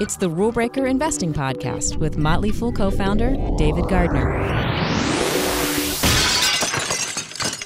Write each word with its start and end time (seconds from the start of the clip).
It's 0.00 0.16
the 0.16 0.30
Rule 0.30 0.52
Breaker 0.52 0.86
Investing 0.86 1.32
Podcast 1.32 1.96
with 1.96 2.16
Motley 2.16 2.52
Fool 2.52 2.72
co 2.72 2.90
founder 2.90 3.36
David 3.58 3.88
Gardner. 3.88 4.30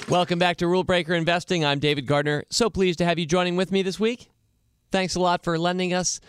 Welcome 0.09 0.39
back 0.39 0.57
to 0.57 0.67
Rule 0.67 0.83
Breaker 0.83 1.13
Investing. 1.13 1.63
I'm 1.63 1.79
David 1.79 2.07
Gardner. 2.07 2.43
So 2.49 2.69
pleased 2.69 2.97
to 2.99 3.05
have 3.05 3.19
you 3.19 3.25
joining 3.25 3.55
with 3.55 3.71
me 3.71 3.83
this 3.83 3.99
week. 3.99 4.29
Thanks 4.91 5.15
a 5.15 5.19
lot 5.19 5.43
for 5.43 5.59
lending 5.59 5.93
us 5.93 6.19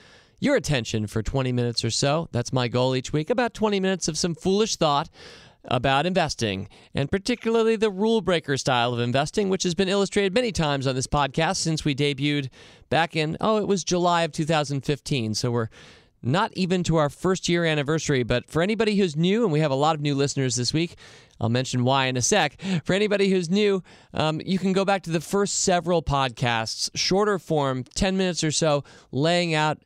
your 0.40 0.56
attention 0.56 1.06
for 1.06 1.22
20 1.22 1.52
minutes 1.52 1.84
or 1.84 1.90
so. 1.90 2.28
That's 2.32 2.52
my 2.52 2.68
goal 2.68 2.94
each 2.94 3.12
week 3.12 3.30
about 3.30 3.54
20 3.54 3.80
minutes 3.80 4.08
of 4.08 4.18
some 4.18 4.34
foolish 4.34 4.76
thought 4.76 5.08
about 5.68 6.06
investing, 6.06 6.68
and 6.94 7.10
particularly 7.10 7.76
the 7.76 7.90
rule 7.90 8.20
breaker 8.20 8.56
style 8.56 8.92
of 8.92 9.00
investing, 9.00 9.48
which 9.48 9.62
has 9.62 9.74
been 9.74 9.88
illustrated 9.88 10.34
many 10.34 10.52
times 10.52 10.86
on 10.86 10.94
this 10.94 11.06
podcast 11.06 11.56
since 11.56 11.84
we 11.84 11.94
debuted 11.94 12.48
back 12.88 13.16
in, 13.16 13.36
oh, 13.40 13.58
it 13.58 13.66
was 13.66 13.84
July 13.84 14.22
of 14.22 14.32
2015. 14.32 15.34
So 15.34 15.50
we're 15.50 15.68
not 16.22 16.52
even 16.54 16.82
to 16.82 16.96
our 16.96 17.08
first 17.08 17.48
year 17.48 17.64
anniversary. 17.64 18.22
But 18.22 18.50
for 18.50 18.62
anybody 18.62 18.96
who's 18.96 19.16
new, 19.16 19.44
and 19.44 19.52
we 19.52 19.60
have 19.60 19.70
a 19.70 19.76
lot 19.76 19.94
of 19.94 20.00
new 20.00 20.14
listeners 20.14 20.56
this 20.56 20.72
week, 20.72 20.96
I'll 21.40 21.48
mention 21.48 21.84
why 21.84 22.06
in 22.06 22.16
a 22.16 22.22
sec. 22.22 22.60
For 22.84 22.94
anybody 22.94 23.30
who's 23.30 23.50
new, 23.50 23.82
um, 24.14 24.40
you 24.44 24.58
can 24.58 24.72
go 24.72 24.84
back 24.84 25.02
to 25.04 25.10
the 25.10 25.20
first 25.20 25.60
several 25.60 26.02
podcasts, 26.02 26.90
shorter 26.94 27.38
form, 27.38 27.84
10 27.94 28.16
minutes 28.16 28.42
or 28.42 28.50
so, 28.50 28.84
laying 29.12 29.54
out 29.54 29.78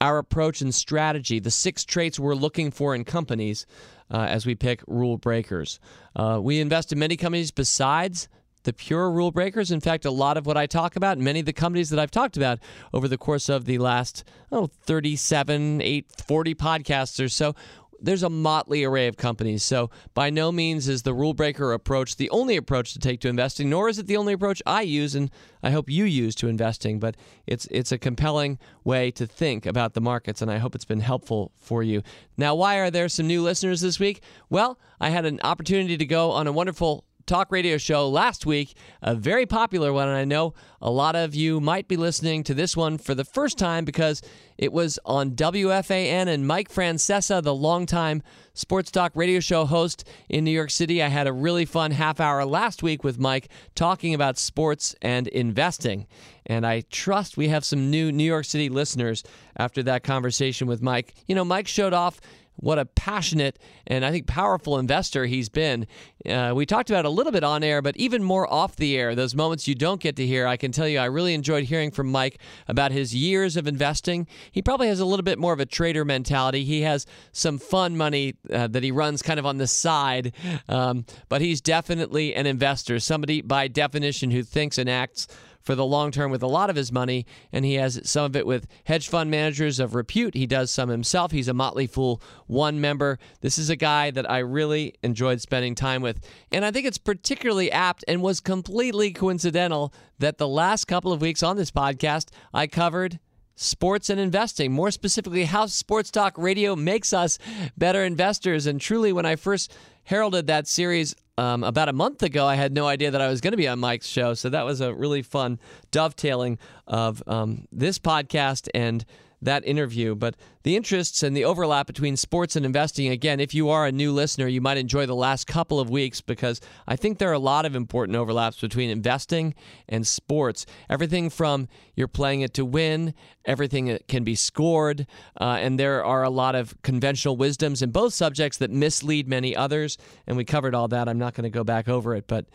our 0.00 0.18
approach 0.18 0.60
and 0.60 0.74
strategy, 0.74 1.38
the 1.38 1.50
six 1.50 1.84
traits 1.84 2.18
we're 2.18 2.34
looking 2.34 2.70
for 2.70 2.94
in 2.94 3.04
companies 3.04 3.66
uh, 4.12 4.26
as 4.28 4.46
we 4.46 4.54
pick 4.54 4.82
rule 4.86 5.16
breakers. 5.16 5.80
Uh, 6.14 6.38
we 6.40 6.60
invest 6.60 6.92
in 6.92 6.98
many 6.98 7.16
companies 7.16 7.50
besides 7.50 8.28
the 8.64 8.72
pure 8.72 9.10
rule 9.10 9.30
breakers. 9.30 9.70
In 9.70 9.80
fact, 9.80 10.04
a 10.04 10.10
lot 10.10 10.36
of 10.36 10.46
what 10.46 10.56
I 10.56 10.66
talk 10.66 10.96
about, 10.96 11.18
many 11.18 11.40
of 11.40 11.46
the 11.46 11.52
companies 11.52 11.90
that 11.90 11.98
I've 11.98 12.10
talked 12.10 12.36
about 12.36 12.58
over 12.92 13.08
the 13.08 13.18
course 13.18 13.48
of 13.48 13.64
the 13.64 13.78
last 13.78 14.24
oh, 14.50 14.68
37, 14.84 15.80
8, 15.80 16.12
40 16.24 16.54
podcasts 16.54 17.24
or 17.24 17.28
so, 17.28 17.54
there's 18.02 18.22
a 18.22 18.30
motley 18.30 18.84
array 18.84 19.06
of 19.06 19.16
companies. 19.16 19.62
So, 19.62 19.90
by 20.14 20.30
no 20.30 20.52
means 20.52 20.88
is 20.88 21.02
the 21.02 21.14
rule 21.14 21.34
breaker 21.34 21.72
approach 21.72 22.16
the 22.16 22.30
only 22.30 22.56
approach 22.56 22.92
to 22.92 22.98
take 22.98 23.20
to 23.20 23.28
investing, 23.28 23.70
nor 23.70 23.88
is 23.88 23.98
it 23.98 24.06
the 24.06 24.16
only 24.16 24.32
approach 24.32 24.62
I 24.66 24.82
use 24.82 25.14
and 25.14 25.30
I 25.62 25.70
hope 25.70 25.88
you 25.88 26.04
use 26.04 26.34
to 26.36 26.48
investing. 26.48 26.98
But 26.98 27.16
it's 27.46 27.66
it's 27.70 27.92
a 27.92 27.98
compelling 27.98 28.58
way 28.84 29.10
to 29.12 29.26
think 29.26 29.66
about 29.66 29.94
the 29.94 30.00
markets, 30.00 30.42
and 30.42 30.50
I 30.50 30.58
hope 30.58 30.74
it's 30.74 30.84
been 30.84 31.00
helpful 31.00 31.52
for 31.58 31.82
you. 31.82 32.02
Now, 32.36 32.54
why 32.54 32.76
are 32.76 32.90
there 32.90 33.08
some 33.08 33.26
new 33.26 33.42
listeners 33.42 33.80
this 33.80 34.00
week? 34.00 34.22
Well, 34.50 34.78
I 35.00 35.10
had 35.10 35.24
an 35.24 35.40
opportunity 35.44 35.96
to 35.96 36.06
go 36.06 36.30
on 36.30 36.46
a 36.46 36.52
wonderful 36.52 37.04
talk 37.26 37.52
radio 37.52 37.76
show 37.76 38.08
last 38.08 38.46
week, 38.46 38.74
a 39.02 39.14
very 39.14 39.46
popular 39.46 39.92
one. 39.92 40.08
And 40.08 40.16
I 40.16 40.24
know 40.24 40.54
a 40.80 40.90
lot 40.90 41.16
of 41.16 41.34
you 41.34 41.60
might 41.60 41.88
be 41.88 41.96
listening 41.96 42.42
to 42.44 42.54
this 42.54 42.76
one 42.76 42.98
for 42.98 43.14
the 43.14 43.24
first 43.24 43.58
time 43.58 43.84
because 43.84 44.22
it 44.58 44.72
was 44.72 44.98
on 45.04 45.32
WFAN 45.32 46.28
and 46.28 46.46
Mike 46.46 46.70
Francesa, 46.70 47.42
the 47.42 47.54
longtime 47.54 48.22
sports 48.54 48.90
talk 48.90 49.12
radio 49.14 49.40
show 49.40 49.64
host 49.64 50.06
in 50.28 50.44
New 50.44 50.50
York 50.50 50.70
City. 50.70 51.02
I 51.02 51.08
had 51.08 51.26
a 51.26 51.32
really 51.32 51.64
fun 51.64 51.90
half 51.90 52.20
hour 52.20 52.44
last 52.44 52.82
week 52.82 53.02
with 53.02 53.18
Mike 53.18 53.48
talking 53.74 54.14
about 54.14 54.38
sports 54.38 54.94
and 55.02 55.28
investing. 55.28 56.06
And 56.46 56.66
I 56.66 56.82
trust 56.90 57.36
we 57.36 57.48
have 57.48 57.64
some 57.64 57.90
new 57.90 58.12
New 58.12 58.24
York 58.24 58.44
City 58.44 58.68
listeners 58.68 59.22
after 59.56 59.82
that 59.84 60.02
conversation 60.02 60.66
with 60.66 60.82
Mike. 60.82 61.14
You 61.26 61.34
know, 61.34 61.44
Mike 61.44 61.68
showed 61.68 61.92
off 61.92 62.20
what 62.56 62.78
a 62.78 62.84
passionate 62.84 63.58
and 63.86 64.04
I 64.04 64.10
think 64.10 64.26
powerful 64.26 64.78
investor 64.78 65.26
he's 65.26 65.48
been. 65.48 65.86
Uh, 66.24 66.52
we 66.54 66.66
talked 66.66 66.90
about 66.90 67.04
a 67.04 67.10
little 67.10 67.32
bit 67.32 67.42
on 67.42 67.64
air, 67.64 67.82
but 67.82 67.96
even 67.96 68.22
more 68.22 68.50
off 68.52 68.76
the 68.76 68.96
air, 68.96 69.14
those 69.14 69.34
moments 69.34 69.66
you 69.66 69.74
don't 69.74 70.00
get 70.00 70.16
to 70.16 70.26
hear. 70.26 70.46
I 70.46 70.56
can 70.56 70.70
tell 70.70 70.86
you, 70.86 70.98
I 70.98 71.06
really 71.06 71.34
enjoyed 71.34 71.64
hearing 71.64 71.90
from 71.90 72.10
Mike 72.10 72.38
about 72.68 72.92
his 72.92 73.14
years 73.14 73.56
of 73.56 73.66
investing. 73.66 74.26
He 74.50 74.62
probably 74.62 74.88
has 74.88 75.00
a 75.00 75.04
little 75.04 75.24
bit 75.24 75.38
more 75.38 75.52
of 75.52 75.60
a 75.60 75.66
trader 75.66 76.04
mentality. 76.04 76.64
He 76.64 76.82
has 76.82 77.06
some 77.32 77.58
fun 77.58 77.96
money 77.96 78.34
uh, 78.52 78.68
that 78.68 78.82
he 78.82 78.90
runs 78.90 79.22
kind 79.22 79.40
of 79.40 79.46
on 79.46 79.58
the 79.58 79.66
side, 79.66 80.32
um, 80.68 81.04
but 81.28 81.40
he's 81.40 81.60
definitely 81.60 82.34
an 82.34 82.46
investor, 82.46 83.00
somebody 83.00 83.40
by 83.40 83.68
definition 83.68 84.30
who 84.30 84.42
thinks 84.42 84.78
and 84.78 84.88
acts 84.88 85.26
for 85.62 85.74
the 85.74 85.84
long 85.84 86.10
term 86.10 86.30
with 86.30 86.42
a 86.42 86.46
lot 86.46 86.70
of 86.70 86.76
his 86.76 86.92
money, 86.92 87.26
and 87.52 87.64
he 87.64 87.74
has 87.74 88.00
some 88.04 88.24
of 88.24 88.36
it 88.36 88.46
with 88.46 88.66
hedge 88.84 89.08
fund 89.08 89.30
managers 89.30 89.80
of 89.80 89.94
repute. 89.94 90.34
He 90.34 90.46
does 90.46 90.70
some 90.70 90.88
himself. 90.88 91.32
He's 91.32 91.48
a 91.48 91.54
Motley 91.54 91.86
Fool 91.86 92.22
One 92.46 92.80
member. 92.80 93.18
This 93.40 93.58
is 93.58 93.70
a 93.70 93.76
guy 93.76 94.10
that 94.10 94.30
I 94.30 94.38
really 94.38 94.94
enjoyed 95.02 95.40
spending 95.40 95.74
time 95.74 96.02
with, 96.02 96.20
and 96.50 96.64
I 96.64 96.70
think 96.70 96.86
it's 96.86 96.98
particularly 96.98 97.70
apt 97.70 98.04
and 98.08 98.22
was 98.22 98.40
completely 98.40 99.12
coincidental 99.12 99.92
that 100.18 100.38
the 100.38 100.48
last 100.48 100.86
couple 100.86 101.12
of 101.12 101.20
weeks 101.20 101.42
on 101.42 101.56
this 101.56 101.70
podcast 101.70 102.28
I 102.52 102.66
covered 102.66 103.18
sports 103.54 104.10
and 104.10 104.18
investing, 104.18 104.72
more 104.72 104.90
specifically, 104.90 105.44
how 105.44 105.66
sports 105.66 106.10
talk 106.10 106.36
radio 106.36 106.74
makes 106.74 107.12
us 107.12 107.38
better 107.76 108.04
investors. 108.04 108.66
And 108.66 108.80
truly, 108.80 109.12
when 109.12 109.26
I 109.26 109.36
first 109.36 109.72
heralded 110.04 110.46
that 110.46 110.66
series 110.66 111.14
um, 111.42 111.64
about 111.64 111.88
a 111.88 111.92
month 111.92 112.22
ago, 112.22 112.46
I 112.46 112.54
had 112.54 112.72
no 112.72 112.86
idea 112.86 113.10
that 113.10 113.20
I 113.20 113.28
was 113.28 113.40
going 113.40 113.50
to 113.50 113.56
be 113.56 113.66
on 113.66 113.80
Mike's 113.80 114.06
show. 114.06 114.34
So 114.34 114.48
that 114.50 114.64
was 114.64 114.80
a 114.80 114.94
really 114.94 115.22
fun 115.22 115.58
dovetailing 115.90 116.58
of 116.86 117.20
um, 117.26 117.66
this 117.72 117.98
podcast 117.98 118.68
and 118.74 119.04
that 119.42 119.66
interview. 119.66 120.14
But 120.14 120.36
the 120.62 120.76
interests 120.76 121.24
and 121.24 121.36
the 121.36 121.44
overlap 121.44 121.88
between 121.88 122.16
sports 122.16 122.54
and 122.54 122.64
investing, 122.64 123.08
again, 123.08 123.40
if 123.40 123.54
you 123.54 123.70
are 123.70 123.86
a 123.86 123.90
new 123.90 124.12
listener, 124.12 124.46
you 124.46 124.60
might 124.60 124.76
enjoy 124.76 125.04
the 125.04 125.16
last 125.16 125.48
couple 125.48 125.80
of 125.80 125.90
weeks 125.90 126.20
because 126.20 126.60
I 126.86 126.94
think 126.94 127.18
there 127.18 127.30
are 127.30 127.34
a 127.34 127.40
lot 127.40 127.66
of 127.66 127.74
important 127.74 128.16
overlaps 128.16 128.60
between 128.60 128.88
investing 128.88 129.54
and 129.88 130.06
sports. 130.06 130.64
Everything 130.88 131.28
from 131.28 131.66
you're 131.96 132.06
playing 132.06 132.42
it 132.42 132.54
to 132.54 132.64
win, 132.64 133.14
everything 133.44 133.98
can 134.08 134.24
be 134.24 134.34
scored, 134.34 135.06
uh, 135.40 135.58
and 135.60 135.78
there 135.78 136.04
are 136.04 136.22
a 136.22 136.30
lot 136.30 136.54
of 136.54 136.80
conventional 136.82 137.36
wisdoms 137.36 137.82
in 137.82 137.90
both 137.90 138.14
subjects 138.14 138.58
that 138.58 138.70
mislead 138.70 139.28
many 139.28 139.54
others. 139.56 139.98
And 140.26 140.36
we 140.36 140.44
covered 140.44 140.74
all 140.74 140.88
that. 140.88 141.08
I'm 141.08 141.18
not 141.18 141.34
going 141.34 141.44
to 141.44 141.50
go 141.50 141.64
back 141.64 141.88
over 141.88 142.14
it, 142.14 142.26
but 142.26 142.46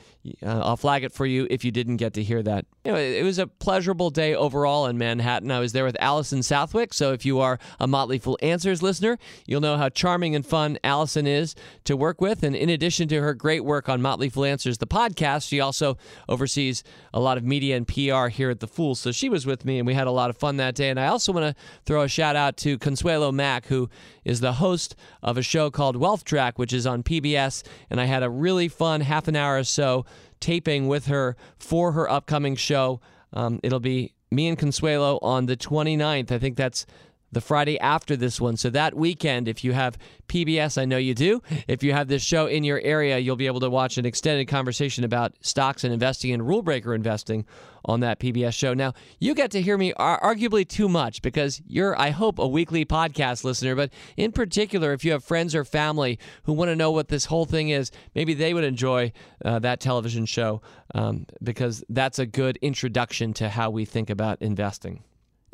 uh, 0.44 0.60
I'll 0.60 0.78
flag 0.78 1.04
it 1.04 1.12
for 1.12 1.26
you 1.26 1.48
if 1.50 1.64
you 1.66 1.72
didn't 1.72 1.98
get 1.98 2.14
to 2.14 2.24
hear 2.24 2.42
that. 2.44 2.66
It 2.86 3.24
was 3.26 3.38
a 3.38 3.48
pleasurable 3.48 4.10
day 4.10 4.34
overall 4.34 4.86
in 4.86 4.98
Manhattan. 4.98 5.52
I 5.52 5.60
was 5.60 5.74
there 5.74 5.84
with 5.84 5.98
Allison 6.00 6.42
Southwick. 6.42 6.94
So 6.94 7.12
if 7.12 7.26
you 7.26 7.40
are 7.40 7.60
a 7.80 7.88
Motley 7.88 8.18
Fool 8.18 8.38
Answers 8.42 8.82
listener, 8.82 9.18
you'll 9.46 9.62
know 9.62 9.78
how 9.78 9.90
charming 9.90 10.36
and 10.36 10.46
fun 10.46 10.78
Allison 10.84 11.28
is 11.28 11.54
to 11.84 11.98
work 11.98 12.22
with. 12.22 12.44
And 12.44 12.56
in 12.56 12.70
addition 12.70 13.08
to 13.10 13.22
her 13.22 13.34
great 13.34 13.66
work 13.66 13.90
on 13.90 14.02
Motley 14.02 14.30
Fool 14.30 14.46
Answers, 14.46 14.78
the 14.78 14.88
podcast, 14.88 15.48
she 15.48 15.60
also 15.60 15.98
oversees 16.30 16.84
a 17.14 17.20
lot 17.20 17.38
of 17.38 17.44
media 17.44 17.76
and 17.76 17.88
PR 17.88 18.28
here 18.28 18.50
at 18.50 18.62
The 18.62 18.68
Fool. 18.68 18.96
So 18.96 19.12
she 19.12 19.28
was 19.28 19.46
with 19.46 19.66
me 19.66 19.80
and 19.80 19.88
we 19.88 19.94
had 19.94 20.08
a 20.08 20.12
lot 20.12 20.30
of 20.30 20.38
fun 20.38 20.58
that 20.58 20.76
And 20.86 21.00
I 21.00 21.08
also 21.08 21.32
want 21.32 21.56
to 21.56 21.64
throw 21.86 22.04
a 22.04 22.08
shout 22.08 22.36
out 22.36 22.58
to 22.58 22.78
Consuelo 22.78 23.32
Mack, 23.32 23.68
who 23.68 23.90
is 24.24 24.40
the 24.40 24.54
host 24.54 24.96
of 25.22 25.38
a 25.38 25.42
show 25.42 25.70
called 25.70 25.96
WealthTrack, 25.96 26.54
which 26.56 26.74
is 26.74 26.86
on 26.86 27.04
PBS. 27.04 27.64
And 27.90 28.00
I 28.00 28.06
had 28.06 28.24
a 28.24 28.30
really 28.30 28.68
fun 28.68 29.02
half 29.02 29.28
an 29.28 29.36
hour 29.36 29.58
or 29.58 29.64
so 29.64 30.06
taping 30.40 30.88
with 30.88 31.08
her 31.08 31.36
for 31.58 31.94
her 31.94 32.10
upcoming 32.10 32.56
show. 32.56 33.00
Um, 33.34 33.60
it'll 33.64 33.80
be 33.80 34.14
me 34.32 34.48
and 34.48 34.58
Consuelo 34.58 35.20
on 35.22 35.46
the 35.46 35.58
29th. 35.58 36.32
I 36.32 36.40
think 36.40 36.58
that's 36.58 36.86
the 37.32 37.42
Friday 37.42 37.80
after 37.80 38.16
this 38.16 38.40
one. 38.40 38.58
So 38.58 38.70
that 38.70 38.94
weekend, 38.94 39.48
if 39.48 39.64
you 39.64 39.74
have 39.74 39.98
PBS, 40.28 40.78
I 40.78 40.86
know 40.86 40.98
you 40.98 41.14
do. 41.14 41.42
If 41.68 41.84
you 41.84 41.94
have 41.94 42.08
this 42.08 42.24
show 42.24 42.48
in 42.48 42.64
your 42.64 42.80
area, 42.82 43.18
you'll 43.18 43.36
be 43.36 43.48
able 43.48 43.60
to 43.62 43.70
watch 43.70 43.98
an 43.98 44.06
extended 44.06 44.48
conversation 44.48 45.04
about 45.04 45.34
stocks 45.42 45.84
and 45.84 45.94
investing 45.94 46.32
and 46.32 46.48
rule 46.48 46.62
breaker 46.62 46.94
investing 46.94 47.46
on 47.86 48.02
that 48.02 48.20
PBS 48.20 48.54
show. 48.54 48.74
Now, 48.74 48.94
you 49.20 49.34
get 49.34 49.52
to 49.52 49.62
hear 49.62 49.78
me 49.78 49.94
arguably 49.94 50.68
too 50.68 50.90
much 50.90 51.22
because 51.22 51.62
you're, 51.68 52.00
I 52.00 52.10
hope, 52.10 52.40
a 52.40 52.48
weekly 52.48 52.86
podcast 52.86 53.44
listener. 53.44 53.76
But 53.76 53.92
in 54.18 54.32
particular, 54.32 54.94
if 54.94 55.06
you 55.06 55.12
have 55.14 55.24
friends 55.24 55.56
or 55.56 55.64
family 55.64 56.20
who 56.44 56.54
want 56.54 56.70
to 56.70 56.76
know 56.76 56.92
what 56.92 57.08
this 57.08 57.26
whole 57.26 57.46
thing 57.46 57.70
is, 57.70 57.92
maybe 58.14 58.34
they 58.34 58.54
would 58.54 58.66
enjoy 58.66 59.12
uh, 59.44 59.60
that 59.60 59.80
television 59.80 60.26
show 60.26 60.62
um, 60.96 61.26
because 61.42 61.84
that's 61.90 62.20
a 62.20 62.26
good 62.26 62.58
introduction 62.62 63.34
to 63.34 63.50
how 63.50 63.70
we 63.70 63.86
think 63.86 64.10
about 64.10 64.42
investing. 64.42 65.04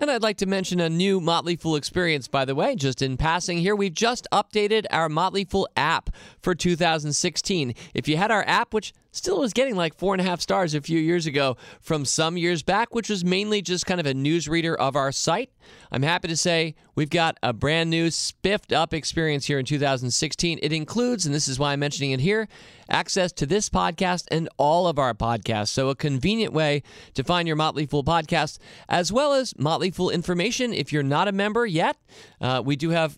And 0.03 0.11
I'd 0.11 0.21
like 0.21 0.35
to 0.39 0.45
mention 0.45 0.81
a 0.81 0.89
new 0.89 1.21
Motley 1.21 1.55
Fool 1.55 1.77
experience, 1.77 2.27
by 2.27 2.43
the 2.43 2.55
way, 2.55 2.75
just 2.75 3.01
in 3.01 3.15
passing 3.15 3.59
here. 3.59 3.73
We've 3.73 3.93
just 3.93 4.27
updated 4.33 4.85
our 4.91 5.07
Motley 5.07 5.45
Fool 5.45 5.65
app 5.77 6.09
for 6.41 6.53
2016. 6.53 7.73
If 7.93 8.09
you 8.09 8.17
had 8.17 8.29
our 8.29 8.43
app, 8.45 8.73
which 8.73 8.91
still 9.13 9.39
was 9.39 9.53
getting 9.53 9.75
like 9.75 9.95
four 9.95 10.13
and 10.13 10.21
a 10.21 10.23
half 10.23 10.41
stars 10.41 10.73
a 10.73 10.81
few 10.81 10.99
years 10.99 11.25
ago 11.25 11.55
from 11.79 12.03
some 12.03 12.35
years 12.35 12.63
back, 12.63 12.93
which 12.93 13.09
was 13.09 13.23
mainly 13.23 13.61
just 13.61 13.85
kind 13.85 13.99
of 13.99 14.05
a 14.05 14.13
newsreader 14.13 14.75
of 14.75 14.95
our 14.95 15.11
site. 15.11 15.51
I'm 15.91 16.01
happy 16.01 16.27
to 16.27 16.35
say 16.35 16.75
we've 16.95 17.09
got 17.09 17.37
a 17.41 17.53
brand 17.53 17.89
new 17.89 18.09
spiffed 18.09 18.73
up 18.73 18.93
experience 18.93 19.45
here 19.45 19.59
in 19.59 19.65
2016. 19.65 20.59
It 20.61 20.73
includes, 20.73 21.25
and 21.25 21.33
this 21.33 21.47
is 21.47 21.59
why 21.59 21.73
I'm 21.73 21.79
mentioning 21.79 22.11
it 22.11 22.19
here, 22.19 22.47
access 22.89 23.31
to 23.33 23.45
this 23.45 23.69
podcast 23.69 24.25
and 24.31 24.49
all 24.57 24.87
of 24.87 24.99
our 24.99 25.13
podcasts. 25.13 25.69
So, 25.69 25.89
a 25.89 25.95
convenient 25.95 26.53
way 26.53 26.83
to 27.13 27.23
find 27.23 27.47
your 27.47 27.55
Motley 27.55 27.85
Fool 27.85 28.03
podcast, 28.03 28.57
as 28.89 29.11
well 29.11 29.33
as 29.33 29.57
Motley 29.57 29.91
Fool 29.91 30.09
information. 30.09 30.73
If 30.73 30.91
you're 30.91 31.03
not 31.03 31.27
a 31.27 31.31
member 31.31 31.65
yet, 31.65 31.97
uh, 32.41 32.61
we 32.65 32.75
do 32.75 32.89
have 32.89 33.17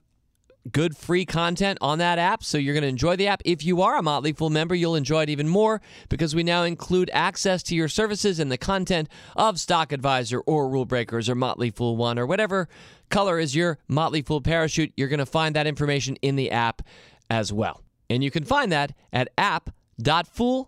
good 0.72 0.98
free 0.98 1.26
content 1.26 1.78
on 1.82 2.00
that 2.00 2.18
app, 2.20 2.44
so 2.44 2.58
you're 2.58 2.74
going 2.74 2.84
to 2.84 2.88
enjoy 2.88 3.16
the 3.16 3.28
app. 3.28 3.42
If 3.46 3.64
you 3.64 3.82
are 3.82 3.98
a 3.98 4.02
Motley 4.02 4.34
Fool 4.34 4.50
member, 4.50 4.76
you'll 4.76 4.96
enjoy 4.96 5.24
it 5.24 5.30
even 5.30 5.48
more 5.48 5.82
because 6.10 6.36
we 6.36 6.44
now 6.44 6.64
include 6.64 7.10
access 7.14 7.64
to 7.64 7.76
your 7.76 7.88
services 7.88 8.40
and 8.40 8.52
the 8.52 8.58
content 8.58 9.10
of 9.36 9.60
Stock 9.60 9.92
Advisor 9.92 10.40
or 10.42 10.70
Rule 10.70 10.86
Breakers 10.86 11.30
or 11.30 11.36
Motley 11.36 11.70
Fool 11.70 11.98
One 11.98 12.18
or 12.18 12.26
whatever 12.26 12.68
color 13.10 13.40
is 13.40 13.56
your 13.56 13.80
Motley 13.88 14.22
Fool 14.22 14.42
parachute. 14.42 14.92
You're 14.98 15.08
going 15.08 15.20
to 15.20 15.26
find 15.26 15.56
that 15.56 15.68
information 15.68 16.16
in 16.22 16.36
the 16.36 16.52
app 16.52 16.82
as 17.30 17.54
well. 17.54 17.82
And 18.10 18.24
you 18.24 18.32
can 18.32 18.44
find 18.44 18.72
that 18.72 18.94
at 19.12 19.30
app.fool.com. 19.38 20.66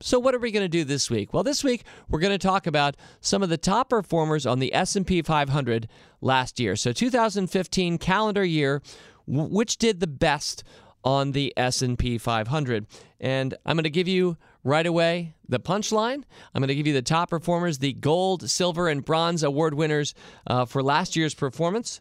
So 0.00 0.18
what 0.18 0.34
are 0.34 0.38
we 0.38 0.50
going 0.50 0.64
to 0.64 0.68
do 0.68 0.84
this 0.84 1.10
week? 1.10 1.32
Well, 1.32 1.42
this 1.42 1.64
week 1.64 1.84
we're 2.08 2.20
going 2.20 2.32
to 2.32 2.38
talk 2.38 2.66
about 2.66 2.96
some 3.20 3.42
of 3.42 3.48
the 3.48 3.56
top 3.56 3.88
performers 3.90 4.44
on 4.44 4.58
the 4.58 4.74
S&P 4.74 5.22
500 5.22 5.88
last 6.20 6.60
year. 6.60 6.76
So 6.76 6.92
2015 6.92 7.96
calendar 7.98 8.44
year, 8.44 8.82
which 9.26 9.78
did 9.78 10.00
the 10.00 10.06
best 10.06 10.64
on 11.02 11.32
the 11.32 11.52
S&P 11.56 12.18
500. 12.18 12.86
And 13.20 13.54
I'm 13.64 13.76
going 13.76 13.84
to 13.84 13.90
give 13.90 14.08
you 14.08 14.36
right 14.64 14.86
away 14.86 15.34
the 15.48 15.60
punchline. 15.60 16.24
I'm 16.54 16.60
going 16.60 16.68
to 16.68 16.74
give 16.74 16.86
you 16.86 16.92
the 16.92 17.00
top 17.00 17.30
performers, 17.30 17.78
the 17.78 17.94
gold, 17.94 18.50
silver, 18.50 18.88
and 18.88 19.04
bronze 19.04 19.42
award 19.42 19.74
winners 19.74 20.14
uh, 20.46 20.66
for 20.66 20.82
last 20.82 21.16
year's 21.16 21.34
performance 21.34 22.00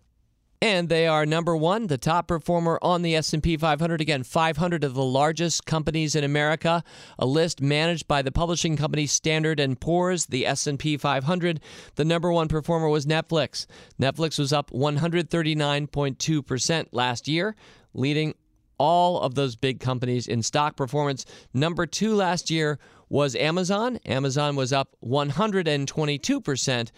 and 0.62 0.90
they 0.90 1.08
are 1.08 1.26
number 1.26 1.56
one, 1.56 1.88
the 1.88 1.98
top 1.98 2.28
performer 2.28 2.78
on 2.82 3.02
the 3.02 3.16
S&P 3.16 3.56
500. 3.58 4.02
Again, 4.02 4.24
500 4.24 4.84
of 4.84 4.94
the 4.94 5.04
largest 5.04 5.66
companies 5.66 6.16
in 6.16 6.24
America. 6.24 6.84
A 7.20 7.26
list 7.26 7.62
managed 7.62 8.08
by 8.08 8.22
the 8.22 8.32
publishing 8.32 8.78
company 8.78 9.06
Standard 9.06 9.62
& 9.80 9.82
Poor's, 9.82 10.28
the 10.28 10.46
S&P 10.46 10.96
500. 10.98 11.60
The 11.96 12.06
number 12.06 12.32
one 12.32 12.48
performer 12.48 12.88
was 12.90 13.06
Netflix. 13.06 13.66
Netflix 14.00 14.40
was 14.40 14.54
up 14.54 14.72
139.2% 14.72 16.88
last 16.92 17.28
year, 17.28 17.56
leading 17.94 18.34
all 18.78 19.22
of 19.22 19.36
those 19.36 19.56
big 19.56 19.80
companies 19.80 20.28
in 20.28 20.44
stock 20.44 20.76
performance. 20.76 21.26
Number 21.54 21.86
two 21.86 22.14
last 22.16 22.50
year 22.50 22.80
was 23.10 23.36
Amazon. 23.36 24.00
Amazon 24.06 24.56
was 24.56 24.74
up 24.74 24.96
122% 25.04 26.92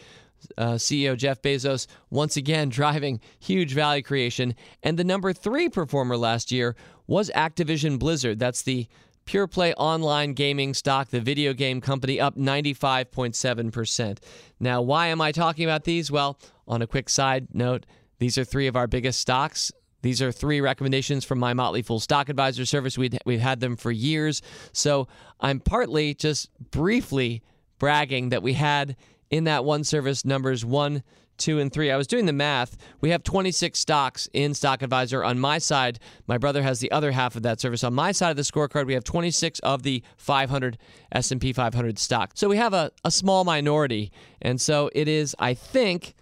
uh, 0.57 0.73
CEO 0.73 1.17
Jeff 1.17 1.41
Bezos 1.41 1.87
once 2.09 2.37
again 2.37 2.69
driving 2.77 3.19
huge 3.39 3.73
value 3.73 4.03
creation. 4.03 4.55
And 4.83 4.97
the 4.97 5.03
number 5.03 5.33
three 5.33 5.69
performer 5.69 6.17
last 6.17 6.51
year 6.51 6.75
was 7.07 7.31
Activision 7.35 7.99
Blizzard. 7.99 8.39
That's 8.39 8.61
the 8.61 8.87
pure 9.25 9.47
play 9.47 9.73
online 9.73 10.33
gaming 10.33 10.73
stock, 10.73 11.09
the 11.09 11.19
video 11.19 11.53
game 11.53 11.81
company, 11.81 12.19
up 12.19 12.35
95.7%. 12.35 14.17
Now, 14.59 14.81
why 14.81 15.07
am 15.07 15.21
I 15.21 15.31
talking 15.31 15.65
about 15.65 15.83
these? 15.83 16.09
Well, 16.09 16.39
on 16.67 16.81
a 16.81 16.87
quick 16.87 17.09
side 17.09 17.47
note, 17.53 17.85
these 18.19 18.37
are 18.37 18.43
three 18.43 18.67
of 18.67 18.75
our 18.75 18.87
biggest 18.87 19.19
stocks. 19.19 19.71
These 20.01 20.21
are 20.21 20.31
three 20.31 20.61
recommendations 20.61 21.25
from 21.25 21.39
my 21.39 21.53
Motley 21.53 21.81
Fool 21.81 21.99
Stock 21.99 22.29
Advisor 22.29 22.65
service. 22.65 22.97
we 22.97 23.09
we've 23.25 23.39
had 23.39 23.59
them 23.59 23.75
for 23.75 23.91
years. 23.91 24.41
So 24.71 25.07
I'm 25.39 25.59
partly 25.59 26.13
just 26.13 26.49
briefly 26.71 27.43
bragging 27.79 28.29
that 28.29 28.41
we 28.41 28.53
had 28.53 28.95
in 29.29 29.43
that 29.45 29.65
one 29.65 29.83
service 29.83 30.25
numbers 30.25 30.63
one, 30.63 31.03
two, 31.37 31.59
and 31.59 31.71
three. 31.71 31.91
I 31.91 31.97
was 31.97 32.07
doing 32.07 32.25
the 32.25 32.33
math. 32.33 32.77
We 33.01 33.11
have 33.11 33.23
26 33.23 33.77
stocks 33.77 34.27
in 34.33 34.53
Stock 34.53 34.81
Advisor. 34.81 35.23
On 35.23 35.39
my 35.39 35.57
side, 35.57 35.99
my 36.27 36.37
brother 36.37 36.63
has 36.63 36.79
the 36.79 36.91
other 36.91 37.11
half 37.11 37.35
of 37.35 37.43
that 37.43 37.59
service. 37.59 37.83
On 37.83 37.93
my 37.93 38.11
side 38.11 38.31
of 38.31 38.37
the 38.37 38.43
scorecard, 38.43 38.87
we 38.87 38.93
have 38.93 39.03
26 39.03 39.59
of 39.59 39.83
the 39.83 40.03
500 40.17 40.77
S&P 41.11 41.53
500 41.53 41.99
stock. 41.99 42.31
So 42.35 42.49
we 42.49 42.57
have 42.57 42.73
a, 42.73 42.91
a 43.03 43.11
small 43.11 43.43
minority. 43.43 44.11
And 44.41 44.59
so 44.59 44.89
it 44.93 45.07
is, 45.07 45.35
I 45.39 45.53
think, 45.53 46.15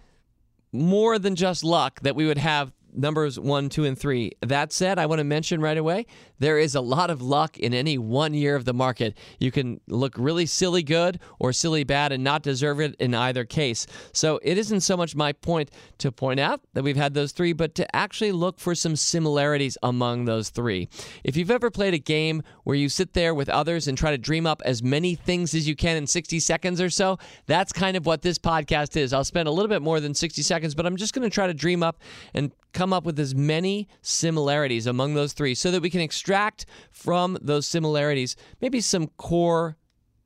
more 0.72 1.18
than 1.18 1.34
just 1.34 1.64
luck 1.64 2.00
that 2.02 2.14
we 2.14 2.26
would 2.26 2.38
have 2.38 2.72
numbers 2.96 3.38
one, 3.38 3.68
two, 3.68 3.84
and 3.84 3.98
three. 3.98 4.32
That 4.40 4.72
said, 4.72 4.98
I 4.98 5.06
want 5.06 5.20
to 5.20 5.24
mention 5.24 5.60
right 5.60 5.78
away 5.78 6.06
there 6.38 6.58
is 6.58 6.74
a 6.74 6.80
lot 6.80 7.10
of 7.10 7.22
luck 7.22 7.58
in 7.58 7.72
any 7.72 7.98
one 7.98 8.34
year 8.34 8.56
of 8.56 8.64
the 8.64 8.74
market. 8.74 9.16
You 9.38 9.50
can 9.50 9.80
look 9.86 10.14
really 10.16 10.46
silly 10.46 10.82
good 10.82 11.18
or 11.38 11.52
silly 11.52 11.84
bad 11.84 12.12
and 12.12 12.22
not 12.22 12.42
deserve 12.42 12.80
it 12.80 12.94
in 12.96 13.14
either 13.14 13.44
case. 13.44 13.86
So 14.12 14.38
it 14.42 14.58
isn't 14.58 14.80
so 14.80 14.96
much 14.96 15.14
my 15.14 15.32
point 15.32 15.70
to 15.98 16.12
point 16.12 16.40
out 16.40 16.60
that 16.74 16.84
we've 16.84 16.96
had 16.96 17.14
those 17.14 17.32
three, 17.32 17.52
but 17.52 17.74
to 17.76 17.96
actually 17.96 18.32
look 18.32 18.58
for 18.58 18.74
some 18.74 18.96
similarities 18.96 19.78
among 19.82 20.24
those 20.24 20.50
three. 20.50 20.88
If 21.24 21.36
you've 21.36 21.50
ever 21.50 21.70
played 21.70 21.94
a 21.94 21.98
game 21.98 22.42
where 22.64 22.76
you 22.76 22.88
sit 22.88 23.14
there 23.14 23.34
with 23.34 23.48
others 23.48 23.88
and 23.88 23.96
try 23.96 24.10
to 24.10 24.18
dream 24.18 24.46
up 24.46 24.62
as 24.64 24.82
many 24.82 25.14
things 25.14 25.54
as 25.54 25.66
you 25.66 25.76
can 25.76 25.96
in 25.96 26.06
60 26.06 26.40
seconds 26.40 26.80
or 26.80 26.90
so, 26.90 27.18
that's 27.46 27.72
kind 27.72 27.96
of 27.96 28.06
what 28.06 28.22
this 28.22 28.38
podcast 28.38 28.96
is. 28.96 29.12
I'll 29.12 29.24
spend 29.24 29.48
a 29.48 29.52
little 29.52 29.68
bit 29.68 29.82
more 29.82 30.00
than 30.00 30.14
60 30.14 30.42
seconds, 30.42 30.74
but 30.74 30.86
I'm 30.86 30.96
just 30.96 31.14
going 31.14 31.28
to 31.28 31.34
try 31.34 31.46
to 31.46 31.54
dream 31.54 31.82
up 31.82 32.00
and 32.34 32.52
come 32.72 32.92
up 32.92 33.04
with 33.04 33.18
as 33.18 33.34
many 33.34 33.88
similarities 34.02 34.86
among 34.86 35.14
those 35.14 35.32
three 35.32 35.54
so 35.54 35.70
that 35.70 35.82
we 35.82 35.90
can 35.90 36.00
extract 36.00 36.66
from 36.90 37.38
those 37.40 37.66
similarities 37.66 38.36
maybe 38.60 38.80
some 38.80 39.06
core 39.16 39.76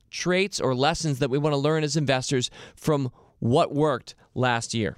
traits 0.09 0.59
or 0.59 0.75
lessons 0.75 1.19
that 1.19 1.29
we 1.29 1.37
want 1.37 1.53
to 1.53 1.57
learn 1.57 1.83
as 1.83 1.95
investors 1.95 2.49
from 2.75 3.11
what 3.39 3.73
worked 3.73 4.13
last 4.35 4.73
year. 4.73 4.97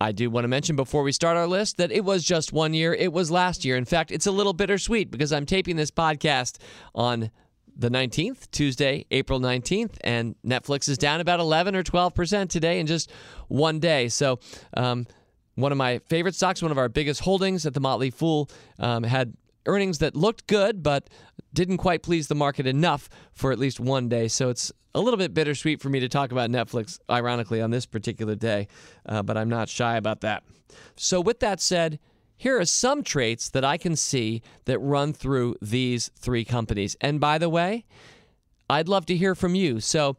I 0.00 0.12
do 0.12 0.28
want 0.28 0.44
to 0.44 0.48
mention 0.48 0.76
before 0.76 1.02
we 1.02 1.12
start 1.12 1.36
our 1.36 1.46
list 1.46 1.76
that 1.78 1.92
it 1.92 2.04
was 2.04 2.24
just 2.24 2.52
one 2.52 2.74
year. 2.74 2.92
It 2.92 3.12
was 3.12 3.30
last 3.30 3.64
year. 3.64 3.76
In 3.76 3.84
fact, 3.84 4.10
it's 4.10 4.26
a 4.26 4.32
little 4.32 4.52
bittersweet 4.52 5.10
because 5.10 5.32
I'm 5.32 5.46
taping 5.46 5.76
this 5.76 5.90
podcast 5.90 6.58
on 6.94 7.30
the 7.76 7.88
19th, 7.88 8.50
Tuesday, 8.50 9.06
April 9.10 9.40
19th, 9.40 9.96
and 10.02 10.34
Netflix 10.46 10.88
is 10.88 10.98
down 10.98 11.20
about 11.20 11.40
11 11.40 11.74
or 11.74 11.82
12% 11.82 12.48
today 12.48 12.80
in 12.80 12.86
just 12.86 13.10
one 13.48 13.78
day. 13.78 14.08
So, 14.08 14.38
um, 14.76 15.06
one 15.54 15.72
of 15.72 15.78
my 15.78 15.98
favorite 15.98 16.34
stocks, 16.34 16.62
one 16.62 16.70
of 16.70 16.78
our 16.78 16.88
biggest 16.88 17.20
holdings 17.20 17.66
at 17.66 17.74
the 17.74 17.80
Motley 17.80 18.10
Fool, 18.10 18.50
um, 18.78 19.02
had 19.04 19.34
earnings 19.66 19.98
that 19.98 20.14
looked 20.14 20.46
good, 20.46 20.82
but 20.82 21.08
didn't 21.52 21.78
quite 21.78 22.02
please 22.02 22.28
the 22.28 22.34
market 22.34 22.66
enough 22.66 23.08
for 23.32 23.52
at 23.52 23.58
least 23.58 23.80
one 23.80 24.08
day. 24.08 24.28
So 24.28 24.50
it's 24.50 24.72
a 24.94 25.00
little 25.00 25.18
bit 25.18 25.34
bittersweet 25.34 25.80
for 25.80 25.88
me 25.88 26.00
to 26.00 26.08
talk 26.08 26.32
about 26.32 26.50
Netflix, 26.50 26.98
ironically, 27.10 27.60
on 27.60 27.70
this 27.70 27.86
particular 27.86 28.34
day, 28.34 28.68
uh, 29.06 29.22
but 29.22 29.36
I'm 29.36 29.48
not 29.48 29.68
shy 29.68 29.96
about 29.96 30.20
that. 30.20 30.44
So, 30.96 31.20
with 31.20 31.40
that 31.40 31.60
said, 31.60 31.98
here 32.36 32.58
are 32.58 32.64
some 32.64 33.02
traits 33.02 33.48
that 33.50 33.64
I 33.64 33.76
can 33.76 33.96
see 33.96 34.42
that 34.66 34.78
run 34.78 35.12
through 35.12 35.56
these 35.62 36.10
three 36.16 36.44
companies. 36.44 36.96
And 37.00 37.20
by 37.20 37.38
the 37.38 37.48
way, 37.48 37.84
I'd 38.68 38.88
love 38.88 39.06
to 39.06 39.16
hear 39.16 39.34
from 39.34 39.54
you. 39.54 39.80
So, 39.80 40.16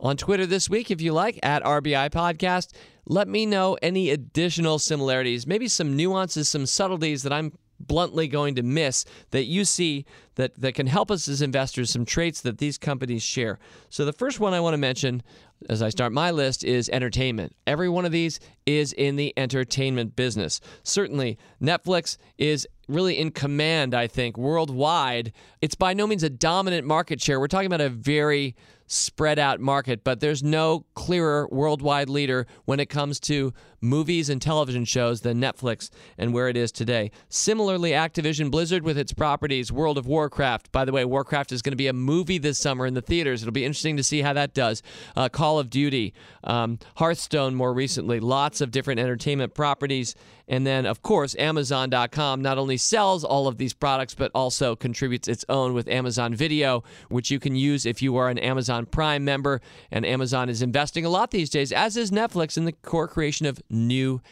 on 0.00 0.16
Twitter 0.16 0.46
this 0.46 0.70
week, 0.70 0.90
if 0.90 1.00
you 1.00 1.12
like, 1.12 1.40
at 1.42 1.62
RBI 1.64 2.10
Podcast, 2.10 2.72
let 3.08 3.26
me 3.26 3.46
know 3.46 3.76
any 3.82 4.10
additional 4.10 4.78
similarities, 4.78 5.46
maybe 5.46 5.66
some 5.66 5.96
nuances, 5.96 6.48
some 6.48 6.66
subtleties 6.66 7.22
that 7.22 7.32
I'm 7.32 7.52
bluntly 7.80 8.28
going 8.28 8.54
to 8.56 8.62
miss 8.62 9.04
that 9.30 9.44
you 9.44 9.64
see 9.64 10.04
that, 10.34 10.60
that 10.60 10.74
can 10.74 10.86
help 10.86 11.10
us 11.10 11.28
as 11.28 11.40
investors, 11.40 11.90
some 11.90 12.04
traits 12.04 12.40
that 12.42 12.58
these 12.58 12.76
companies 12.76 13.22
share. 13.22 13.58
So, 13.88 14.04
the 14.04 14.12
first 14.12 14.40
one 14.40 14.52
I 14.52 14.60
want 14.60 14.74
to 14.74 14.78
mention 14.78 15.22
as 15.68 15.82
I 15.82 15.88
start 15.88 16.12
my 16.12 16.30
list 16.30 16.64
is 16.64 16.88
entertainment. 16.90 17.54
Every 17.66 17.88
one 17.88 18.04
of 18.04 18.12
these 18.12 18.38
is 18.66 18.92
in 18.92 19.16
the 19.16 19.32
entertainment 19.36 20.14
business. 20.14 20.60
Certainly, 20.82 21.38
Netflix 21.60 22.16
is 22.36 22.66
really 22.88 23.18
in 23.18 23.30
command, 23.30 23.94
I 23.94 24.06
think, 24.06 24.36
worldwide. 24.36 25.32
It's 25.60 25.74
by 25.74 25.94
no 25.94 26.06
means 26.06 26.22
a 26.22 26.30
dominant 26.30 26.86
market 26.86 27.20
share. 27.20 27.40
We're 27.40 27.48
talking 27.48 27.66
about 27.66 27.80
a 27.80 27.88
very 27.88 28.54
spread 28.88 29.38
out 29.38 29.60
market, 29.60 30.02
but 30.02 30.18
there's 30.18 30.42
no 30.42 30.84
clearer 30.94 31.46
worldwide 31.52 32.08
leader 32.08 32.46
when 32.64 32.80
it 32.80 32.86
comes 32.86 33.20
to 33.20 33.52
movies 33.80 34.28
and 34.28 34.42
television 34.42 34.84
shows 34.84 35.20
than 35.20 35.40
Netflix 35.40 35.90
and 36.16 36.34
where 36.34 36.48
it 36.48 36.56
is 36.56 36.72
today. 36.72 37.10
Similarly, 37.28 37.92
Activision 37.92 38.50
Blizzard 38.50 38.82
with 38.82 38.98
its 38.98 39.12
properties, 39.12 39.70
World 39.70 39.98
of 39.98 40.06
Warcraft. 40.06 40.72
By 40.72 40.84
the 40.84 40.92
way, 40.92 41.04
Warcraft 41.04 41.52
is 41.52 41.62
going 41.62 41.72
to 41.72 41.76
be 41.76 41.86
a 41.86 41.92
movie 41.92 42.38
this 42.38 42.58
summer 42.58 42.86
in 42.86 42.94
the 42.94 43.02
theaters. 43.02 43.42
It'll 43.42 43.52
be 43.52 43.64
interesting 43.64 43.96
to 43.98 44.02
see 44.02 44.22
how 44.22 44.32
that 44.32 44.54
does. 44.54 44.82
Uh, 45.14 45.28
Call 45.28 45.58
of 45.58 45.70
Duty, 45.70 46.14
um, 46.42 46.78
Hearthstone 46.96 47.54
more 47.54 47.72
recently, 47.72 48.18
lots 48.18 48.60
of 48.60 48.70
different 48.70 48.98
entertainment 48.98 49.54
properties. 49.54 50.14
And 50.48 50.66
then, 50.66 50.86
of 50.86 51.02
course, 51.02 51.36
Amazon.com 51.38 52.40
not 52.40 52.56
only 52.56 52.78
sells 52.78 53.22
all 53.22 53.46
of 53.46 53.58
these 53.58 53.74
products, 53.74 54.14
but 54.14 54.30
also 54.34 54.74
contributes 54.74 55.28
its 55.28 55.44
own 55.48 55.74
with 55.74 55.86
Amazon 55.88 56.34
Video, 56.34 56.82
which 57.10 57.30
you 57.30 57.38
can 57.38 57.54
use 57.54 57.84
if 57.84 58.00
you 58.00 58.16
are 58.16 58.30
an 58.30 58.38
Amazon 58.38 58.86
Prime 58.86 59.24
member. 59.24 59.60
And 59.90 60.06
Amazon 60.06 60.48
is 60.48 60.62
investing 60.62 61.04
a 61.04 61.10
lot 61.10 61.30
these 61.30 61.50
days, 61.50 61.70
as 61.70 61.96
is 61.96 62.10
Netflix, 62.10 62.56
in 62.56 62.64
the 62.64 62.72
core 62.72 63.08
creation 63.08 63.44
of 63.44 63.60
new 63.68 64.22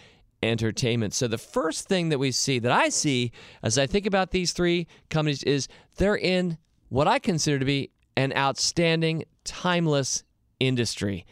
entertainment. 0.43 1.13
So 1.13 1.29
the 1.29 1.39
first 1.39 1.87
thing 1.87 2.09
that 2.09 2.19
we 2.19 2.33
see, 2.33 2.59
that 2.61 2.73
I 2.73 2.89
see 2.89 3.33
as 3.63 3.79
I 3.79 3.87
think 3.87 4.07
about 4.07 4.31
these 4.31 4.53
three 4.53 4.87
companies, 5.11 5.43
is 5.43 5.69
they're 5.97 6.17
in 6.17 6.57
what 6.89 7.07
I 7.07 7.19
consider 7.19 7.59
to 7.59 7.65
be 7.65 7.91
an 8.17 8.33
outstanding, 8.35 9.25
timeless 9.45 10.25
industry 10.61 11.27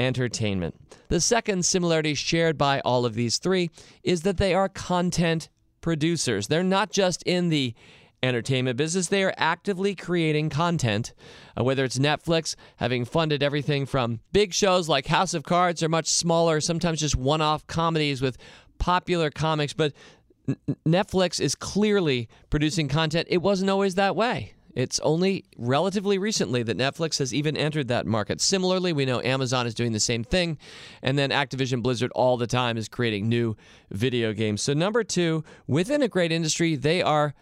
entertainment. 0.00 0.74
The 1.08 1.20
second 1.20 1.64
similarity 1.64 2.14
shared 2.14 2.56
by 2.58 2.80
all 2.80 3.04
of 3.04 3.14
these 3.14 3.38
three 3.38 3.70
is 4.02 4.22
that 4.22 4.38
they 4.38 4.54
are 4.54 4.68
content 4.68 5.48
producers. 5.80 6.48
They're 6.48 6.62
not 6.62 6.90
just 6.90 7.22
in 7.24 7.48
the 7.48 7.74
entertainment 8.22 8.76
business, 8.76 9.08
they 9.08 9.24
are 9.24 9.32
actively 9.38 9.94
creating 9.94 10.50
content. 10.50 11.14
Uh, 11.58 11.64
whether 11.64 11.84
it's 11.84 11.98
Netflix, 11.98 12.54
having 12.76 13.04
funded 13.04 13.42
everything 13.42 13.86
from 13.86 14.20
big 14.32 14.52
shows 14.52 14.88
like 14.88 15.06
House 15.06 15.32
of 15.32 15.44
Cards 15.44 15.82
or 15.82 15.88
much 15.88 16.06
smaller, 16.06 16.60
sometimes 16.60 17.00
just 17.00 17.16
one 17.16 17.40
off 17.40 17.66
comedies 17.66 18.20
with 18.20 18.36
popular 18.78 19.30
comics, 19.30 19.72
but 19.72 19.94
Netflix 20.86 21.40
is 21.40 21.54
clearly 21.54 22.28
producing 22.50 22.88
content. 22.88 23.26
It 23.30 23.38
wasn't 23.38 23.70
always 23.70 23.94
that 23.94 24.16
way. 24.16 24.54
It's 24.74 25.00
only 25.00 25.44
relatively 25.56 26.18
recently 26.18 26.62
that 26.62 26.78
Netflix 26.78 27.18
has 27.18 27.34
even 27.34 27.56
entered 27.56 27.88
that 27.88 28.06
market. 28.06 28.40
Similarly, 28.40 28.92
we 28.92 29.04
know 29.04 29.20
Amazon 29.20 29.66
is 29.66 29.74
doing 29.74 29.92
the 29.92 30.00
same 30.00 30.24
thing, 30.24 30.58
and 31.02 31.18
then 31.18 31.30
Activision 31.30 31.82
Blizzard 31.82 32.12
all 32.14 32.36
the 32.36 32.46
time 32.46 32.76
is 32.76 32.88
creating 32.88 33.28
new 33.28 33.56
video 33.90 34.32
games. 34.32 34.62
So, 34.62 34.72
number 34.72 35.02
two, 35.04 35.44
within 35.66 36.02
a 36.02 36.08
great 36.08 36.32
industry, 36.32 36.76
they 36.76 37.02
are 37.02 37.34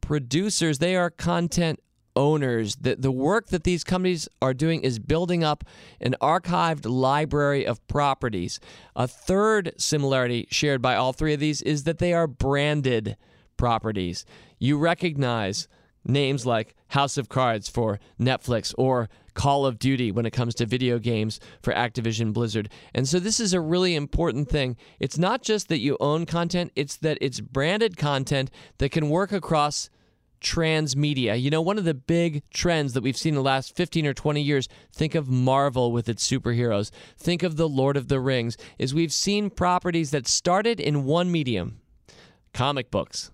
producers, 0.00 0.78
they 0.78 0.96
are 0.96 1.10
content 1.10 1.80
owners. 2.14 2.76
The, 2.76 2.96
the 2.96 3.12
work 3.12 3.48
that 3.48 3.64
these 3.64 3.84
companies 3.84 4.28
are 4.40 4.54
doing 4.54 4.80
is 4.80 4.98
building 4.98 5.44
up 5.44 5.64
an 6.00 6.14
archived 6.20 6.86
library 6.88 7.66
of 7.66 7.86
properties. 7.86 8.58
A 8.96 9.06
third 9.06 9.74
similarity 9.76 10.48
shared 10.50 10.80
by 10.80 10.96
all 10.96 11.12
three 11.12 11.34
of 11.34 11.40
these 11.40 11.60
is 11.62 11.84
that 11.84 11.98
they 11.98 12.14
are 12.14 12.26
branded 12.26 13.16
properties. 13.56 14.24
You 14.58 14.78
recognize 14.78 15.68
names 16.06 16.46
like 16.46 16.74
House 16.88 17.18
of 17.18 17.28
Cards 17.28 17.68
for 17.68 17.98
Netflix 18.20 18.74
or 18.78 19.08
Call 19.34 19.66
of 19.66 19.78
Duty 19.78 20.10
when 20.10 20.26
it 20.26 20.32
comes 20.32 20.54
to 20.56 20.66
video 20.66 20.98
games 20.98 21.38
for 21.62 21.72
Activision 21.72 22.32
Blizzard. 22.32 22.70
And 22.94 23.06
so 23.06 23.18
this 23.18 23.38
is 23.38 23.52
a 23.52 23.60
really 23.60 23.94
important 23.94 24.48
thing. 24.48 24.76
It's 24.98 25.18
not 25.18 25.42
just 25.42 25.68
that 25.68 25.78
you 25.78 25.96
own 26.00 26.26
content, 26.26 26.72
it's 26.74 26.96
that 26.98 27.18
it's 27.20 27.40
branded 27.40 27.96
content 27.96 28.50
that 28.78 28.90
can 28.90 29.10
work 29.10 29.32
across 29.32 29.90
transmedia. 30.40 31.40
You 31.40 31.50
know, 31.50 31.60
one 31.60 31.78
of 31.78 31.84
the 31.84 31.94
big 31.94 32.42
trends 32.50 32.92
that 32.92 33.02
we've 33.02 33.16
seen 33.16 33.30
in 33.30 33.36
the 33.36 33.42
last 33.42 33.74
15 33.74 34.06
or 34.06 34.14
20 34.14 34.40
years, 34.40 34.68
think 34.92 35.14
of 35.14 35.28
Marvel 35.28 35.92
with 35.92 36.08
its 36.08 36.28
superheroes, 36.28 36.90
think 37.18 37.42
of 37.42 37.56
The 37.56 37.68
Lord 37.68 37.96
of 37.96 38.08
the 38.08 38.20
Rings, 38.20 38.56
is 38.78 38.94
we've 38.94 39.12
seen 39.12 39.50
properties 39.50 40.10
that 40.10 40.28
started 40.28 40.78
in 40.78 41.04
one 41.04 41.32
medium, 41.32 41.80
comic 42.52 42.90
books, 42.90 43.30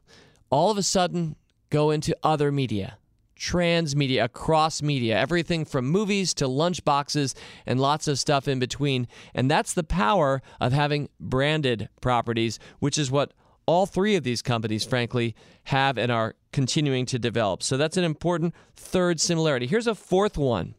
all 0.50 0.70
of 0.70 0.78
a 0.78 0.82
sudden 0.82 1.36
go 1.72 1.90
into 1.90 2.16
other 2.22 2.52
media 2.52 2.98
transmedia, 3.42 4.22
across 4.22 4.80
media, 4.82 5.18
everything 5.18 5.64
from 5.64 5.84
movies 5.84 6.32
to 6.32 6.46
lunch 6.46 6.84
boxes 6.84 7.34
and 7.66 7.80
lots 7.80 8.06
of 8.06 8.16
stuff 8.16 8.46
in 8.46 8.60
between. 8.60 9.08
And 9.34 9.50
that's 9.50 9.72
the 9.72 9.82
power 9.82 10.42
of 10.60 10.72
having 10.72 11.08
branded 11.18 11.88
properties, 12.00 12.60
which 12.78 12.96
is 12.96 13.10
what 13.10 13.32
all 13.66 13.86
three 13.86 14.14
of 14.14 14.22
these 14.22 14.42
companies, 14.42 14.84
frankly, 14.84 15.34
have 15.64 15.98
and 15.98 16.12
are 16.12 16.36
continuing 16.52 17.04
to 17.06 17.18
develop. 17.18 17.64
So 17.64 17.76
that's 17.76 17.96
an 17.96 18.04
important 18.04 18.54
third 18.76 19.20
similarity. 19.20 19.66
Here's 19.66 19.88
a 19.88 19.96
fourth 19.96 20.38
one. 20.38 20.76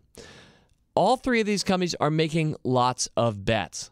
All 0.95 1.17
three 1.17 1.41
of 1.41 1.45
these 1.45 1.65
companies 1.65 1.95
are 1.99 2.11
making 2.11 2.55
lots 2.63 3.09
of 3.17 3.43
bets. 3.43 3.91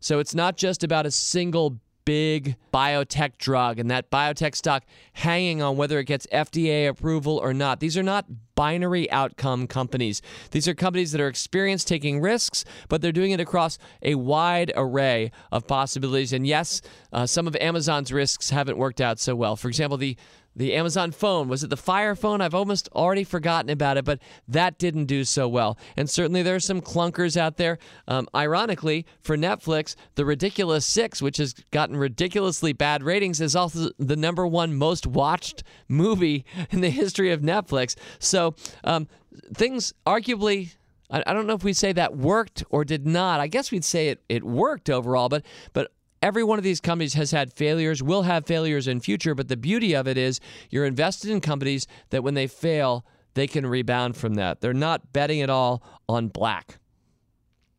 So 0.00 0.20
it's 0.20 0.34
not 0.34 0.56
just 0.56 0.82
about 0.82 1.04
a 1.04 1.10
single 1.10 1.80
big 2.10 2.56
biotech 2.74 3.38
drug 3.38 3.78
and 3.78 3.88
that 3.88 4.10
biotech 4.10 4.56
stock 4.56 4.82
hanging 5.12 5.62
on 5.62 5.76
whether 5.76 6.00
it 6.00 6.06
gets 6.06 6.26
FDA 6.32 6.88
approval 6.88 7.38
or 7.38 7.54
not. 7.54 7.78
These 7.78 7.96
are 7.96 8.02
not 8.02 8.26
binary 8.56 9.08
outcome 9.12 9.68
companies. 9.68 10.20
These 10.50 10.66
are 10.66 10.74
companies 10.74 11.12
that 11.12 11.20
are 11.20 11.28
experienced 11.28 11.86
taking 11.86 12.20
risks, 12.20 12.64
but 12.88 13.00
they're 13.00 13.12
doing 13.12 13.30
it 13.30 13.38
across 13.38 13.78
a 14.02 14.16
wide 14.16 14.72
array 14.74 15.30
of 15.52 15.68
possibilities. 15.68 16.32
And 16.32 16.44
yes, 16.44 16.82
uh, 17.12 17.26
some 17.26 17.46
of 17.46 17.54
Amazon's 17.60 18.12
risks 18.12 18.50
haven't 18.50 18.76
worked 18.76 19.00
out 19.00 19.20
so 19.20 19.36
well. 19.36 19.54
For 19.54 19.68
example, 19.68 19.96
the 19.96 20.16
the 20.60 20.74
Amazon 20.74 21.10
phone. 21.10 21.48
Was 21.48 21.64
it 21.64 21.70
the 21.70 21.76
Fire 21.76 22.14
phone? 22.14 22.42
I've 22.42 22.54
almost 22.54 22.88
already 22.92 23.24
forgotten 23.24 23.70
about 23.70 23.96
it, 23.96 24.04
but 24.04 24.20
that 24.46 24.78
didn't 24.78 25.06
do 25.06 25.24
so 25.24 25.48
well. 25.48 25.78
And 25.96 26.08
certainly 26.08 26.42
there 26.42 26.54
are 26.54 26.60
some 26.60 26.82
clunkers 26.82 27.34
out 27.34 27.56
there. 27.56 27.78
Um, 28.06 28.28
ironically, 28.34 29.06
for 29.22 29.38
Netflix, 29.38 29.96
The 30.16 30.26
Ridiculous 30.26 30.84
Six, 30.84 31.22
which 31.22 31.38
has 31.38 31.54
gotten 31.70 31.96
ridiculously 31.96 32.74
bad 32.74 33.02
ratings, 33.02 33.40
is 33.40 33.56
also 33.56 33.88
the 33.98 34.16
number 34.16 34.46
one 34.46 34.74
most 34.74 35.06
watched 35.06 35.62
movie 35.88 36.44
in 36.70 36.82
the 36.82 36.90
history 36.90 37.32
of 37.32 37.40
Netflix. 37.40 37.96
So 38.18 38.54
um, 38.84 39.08
things 39.54 39.94
arguably 40.06 40.74
I 41.12 41.32
don't 41.32 41.48
know 41.48 41.54
if 41.54 41.64
we 41.64 41.72
say 41.72 41.92
that 41.94 42.16
worked 42.16 42.62
or 42.70 42.84
did 42.84 43.04
not. 43.04 43.40
I 43.40 43.48
guess 43.48 43.72
we'd 43.72 43.84
say 43.84 44.10
it, 44.10 44.22
it 44.28 44.44
worked 44.44 44.88
overall, 44.88 45.28
but 45.28 45.44
but 45.72 45.90
Every 46.22 46.44
one 46.44 46.58
of 46.58 46.64
these 46.64 46.80
companies 46.80 47.14
has 47.14 47.30
had 47.30 47.52
failures, 47.52 48.02
will 48.02 48.22
have 48.22 48.46
failures 48.46 48.86
in 48.86 49.00
future, 49.00 49.34
but 49.34 49.48
the 49.48 49.56
beauty 49.56 49.94
of 49.94 50.06
it 50.06 50.18
is 50.18 50.38
you're 50.68 50.84
invested 50.84 51.30
in 51.30 51.40
companies 51.40 51.86
that 52.10 52.22
when 52.22 52.34
they 52.34 52.46
fail, 52.46 53.06
they 53.34 53.46
can 53.46 53.66
rebound 53.66 54.16
from 54.16 54.34
that. 54.34 54.60
They're 54.60 54.74
not 54.74 55.12
betting 55.12 55.40
at 55.40 55.48
all 55.48 55.82
on 56.08 56.28
black. 56.28 56.78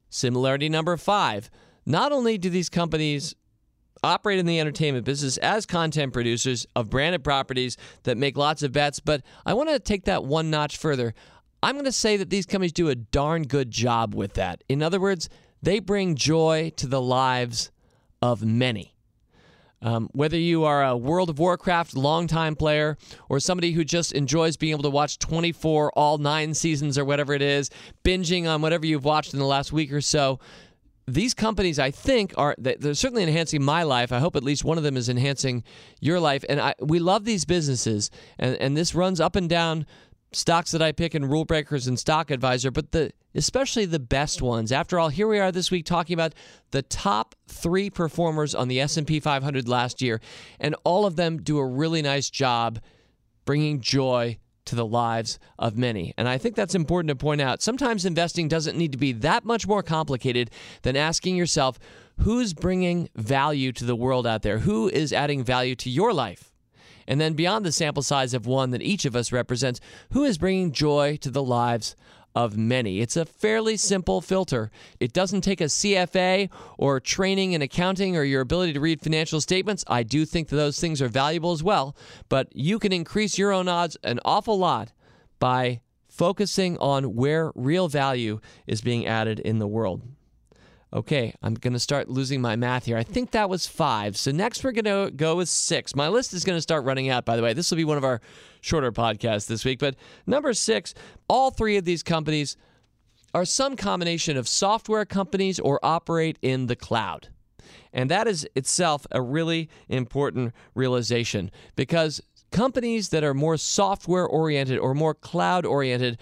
Similarity 0.10 0.70
number 0.70 0.98
5. 0.98 1.50
Not 1.86 2.12
only 2.12 2.38
do 2.38 2.50
these 2.50 2.70
companies 2.70 3.36
operate 4.04 4.40
in 4.40 4.48
the 4.48 4.60
entertainment 4.60 5.06
business 5.06 5.38
as 5.38 5.68
content 5.68 6.12
producers 6.12 6.66
of 6.76 6.90
branded 6.90 7.24
properties 7.24 7.78
that 8.04 8.18
make 8.18 8.38
lots 8.38 8.64
of 8.64 8.72
bets, 8.72 9.00
but 9.00 9.22
I 9.46 9.54
want 9.54 9.70
to 9.70 9.80
take 9.80 10.06
that 10.06 10.24
one 10.24 10.50
notch 10.50 10.78
further. 10.78 11.14
I'm 11.62 11.76
going 11.76 11.86
to 11.86 11.92
say 11.92 12.18
that 12.18 12.32
these 12.32 12.48
companies 12.48 12.74
do 12.74 12.90
a 12.90 12.96
darn 12.96 13.44
good 13.44 13.70
job 13.70 14.16
with 14.16 14.34
that. 14.34 14.64
In 14.68 14.82
other 14.82 15.00
words, 15.00 15.30
they 15.62 15.80
bring 15.80 16.16
joy 16.16 16.72
to 16.78 16.88
the 16.88 17.02
lives 17.02 17.72
of 18.22 18.44
many. 18.44 18.94
Um, 19.84 20.10
whether 20.14 20.38
you 20.38 20.64
are 20.64 20.84
a 20.84 20.96
World 20.96 21.30
of 21.30 21.40
Warcraft 21.40 21.96
longtime 21.96 22.56
player 22.56 22.98
or 23.30 23.40
somebody 23.40 23.72
who 23.72 23.84
just 23.84 24.12
enjoys 24.12 24.56
being 24.56 24.72
able 24.74 24.84
to 24.84 24.92
watch 24.92 25.18
24, 25.18 25.92
all 25.94 26.20
nine 26.20 26.54
seasons 26.54 27.00
or 27.00 27.06
whatever 27.06 27.34
it 27.34 27.42
is, 27.42 27.72
binging 28.04 28.48
on 28.48 28.62
whatever 28.62 28.86
you've 28.86 29.06
watched 29.06 29.34
in 29.34 29.40
the 29.40 29.46
last 29.46 29.74
week 29.74 29.92
or 29.92 30.02
so, 30.02 30.40
these 31.08 31.34
companies, 31.34 31.80
I 31.80 31.90
think, 31.90 32.34
are 32.38 32.56
they're 32.58 32.94
certainly 32.94 33.24
enhancing 33.24 33.64
my 33.64 33.84
life. 33.84 34.12
I 34.12 34.20
hope 34.20 34.36
at 34.36 34.44
least 34.44 34.64
one 34.64 34.78
of 34.78 34.84
them 34.84 34.96
is 34.96 35.10
enhancing 35.10 35.64
your 36.00 36.20
life. 36.20 36.46
And 36.48 36.62
I, 36.62 36.76
we 36.80 37.00
love 37.00 37.26
these 37.26 37.44
businesses, 37.44 38.12
and, 38.38 38.56
and 38.58 38.78
this 38.78 38.94
runs 38.94 39.20
up 39.20 39.36
and 39.36 39.50
down 39.50 39.86
stocks 40.32 40.72
that 40.72 40.82
I 40.82 40.92
pick 40.92 41.14
in 41.14 41.26
Rule 41.26 41.46
Breakers 41.46 41.88
and 41.88 42.00
Stock 42.00 42.32
Advisor, 42.32 42.72
but 42.72 42.92
the 42.92 43.12
especially 43.34 43.86
the 43.86 44.00
best 44.00 44.42
ones. 44.42 44.72
After 44.72 45.00
all, 45.00 45.10
here 45.10 45.28
we 45.28 45.40
are 45.40 45.52
this 45.52 45.72
week 45.72 45.86
talking 45.86 46.14
about 46.14 46.34
the 46.72 46.82
top 46.82 47.36
3 47.48 47.90
performers 47.90 48.54
on 48.54 48.68
the 48.68 48.82
S&P 48.82 49.20
500 49.20 49.68
last 49.68 50.02
year, 50.02 50.20
and 50.60 50.76
all 50.84 51.06
of 51.06 51.16
them 51.16 51.38
do 51.38 51.58
a 51.58 51.66
really 51.66 52.02
nice 52.02 52.30
job 52.30 52.80
bringing 53.46 53.82
joy 53.82 54.38
to 54.66 54.76
the 54.76 54.86
lives 54.86 55.40
of 55.58 55.78
many. 55.78 56.14
And 56.18 56.28
I 56.28 56.38
think 56.38 56.56
that's 56.56 56.76
important 56.76 57.10
to 57.10 57.16
point 57.16 57.42
out. 57.42 57.62
Sometimes 57.62 58.06
investing 58.06 58.48
doesn't 58.48 58.78
need 58.78 58.92
to 58.92 58.98
be 58.98 59.12
that 59.14 59.44
much 59.44 59.68
more 59.68 59.82
complicated 59.82 60.52
than 60.84 60.96
asking 60.96 61.36
yourself, 61.36 61.80
who's 62.20 62.54
bringing 62.54 63.10
value 63.16 63.72
to 63.74 63.86
the 63.86 63.96
world 63.96 64.28
out 64.28 64.44
there? 64.44 64.60
Who 64.60 64.88
is 64.88 65.12
adding 65.12 65.44
value 65.44 65.76
to 65.76 65.90
your 65.90 66.14
life? 66.14 66.51
And 67.08 67.20
then 67.20 67.34
beyond 67.34 67.66
the 67.66 67.72
sample 67.72 68.04
size 68.04 68.34
of 68.34 68.46
one 68.46 68.72
that 68.72 68.82
each 68.82 69.06
of 69.06 69.16
us 69.16 69.32
represents, 69.32 69.80
who 70.12 70.24
is 70.24 70.38
bringing 70.38 70.72
joy 70.72 71.18
to 71.22 71.30
the 71.30 71.44
lives 71.44 71.96
of 72.34 72.58
many. 72.58 73.02
It's 73.02 73.18
a 73.18 73.26
fairly 73.26 73.78
simple 73.78 74.22
filter. 74.22 74.72
It 75.00 75.14
doesn't 75.14 75.42
take 75.42 75.62
a 75.62 75.66
CFA 75.66 76.50
or 76.78 77.00
training 77.00 77.54
in 77.54 77.62
accounting 77.62 78.16
or 78.16 78.24
your 78.24 78.42
ability 78.42 78.74
to 78.74 78.80
read 78.80 79.02
financial 79.02 79.42
statements. 79.42 79.84
I 79.88 80.04
do 80.04 80.26
think 80.26 80.48
that 80.50 80.56
those 80.56 80.80
things 80.80 81.02
are 81.02 81.10
valuable 81.10 81.52
as 81.52 81.64
well, 81.64 81.96
but 82.30 82.48
you 82.56 82.80
can 82.80 82.94
increase 82.94 83.38
your 83.38 83.52
own 83.52 83.68
odds 83.68 83.98
an 84.04 84.20
awful 84.24 84.58
lot 84.58 84.94
by 85.40 85.82
focusing 86.08 86.78
on 86.78 87.16
where 87.16 87.52
real 87.56 87.88
value 87.88 88.40
is 88.68 88.82
being 88.82 89.06
added 89.06 89.40
in 89.40 89.60
the 89.60 89.68
world. 89.68 90.02
Okay, 90.94 91.34
I'm 91.42 91.54
going 91.54 91.72
to 91.72 91.80
start 91.80 92.10
losing 92.10 92.42
my 92.42 92.58
math 92.58 92.86
here. 92.86 92.98
I 92.98 93.04
think 93.04 93.32
that 93.32 93.50
was 93.50 93.66
five. 93.66 94.18
So 94.18 94.32
next 94.32 94.62
we're 94.62 94.74
going 94.74 94.84
to 94.84 95.10
go 95.16 95.38
with 95.38 95.48
six. 95.48 95.96
My 95.96 96.10
list 96.10 96.34
is 96.34 96.44
going 96.44 96.58
to 96.58 96.62
start 96.62 96.84
running 96.84 97.08
out, 97.08 97.24
by 97.24 97.38
the 97.38 97.42
way. 97.42 97.54
This 97.54 97.72
will 97.72 97.78
be 97.78 97.86
one 97.86 97.98
of 97.98 98.04
our 98.04 98.20
shorter 98.60 98.92
podcasts 98.92 99.48
this 99.48 99.64
week. 99.64 99.80
But 99.80 99.96
number 100.28 100.54
six, 100.54 100.94
all 101.30 101.50
three 101.50 101.78
of 101.78 101.86
these 101.86 102.04
companies 102.04 102.58
are 103.34 103.46
some 103.46 103.78
combination 103.78 104.36
of 104.36 104.50
software 104.50 105.06
companies 105.06 105.62
or 105.62 105.80
operate 105.82 106.38
in 106.42 106.68
the 106.68 106.76
cloud. 106.76 107.30
And 107.94 108.12
that 108.12 108.28
is 108.28 108.46
itself 108.56 109.08
a 109.12 109.22
really 109.22 109.70
important 109.88 110.54
realization 110.76 111.52
because 111.78 112.22
companies 112.52 113.10
that 113.10 113.24
are 113.24 113.34
more 113.34 113.56
software 113.56 114.28
oriented 114.28 114.78
or 114.78 114.94
more 114.94 115.14
cloud 115.14 115.66
oriented 115.66 116.18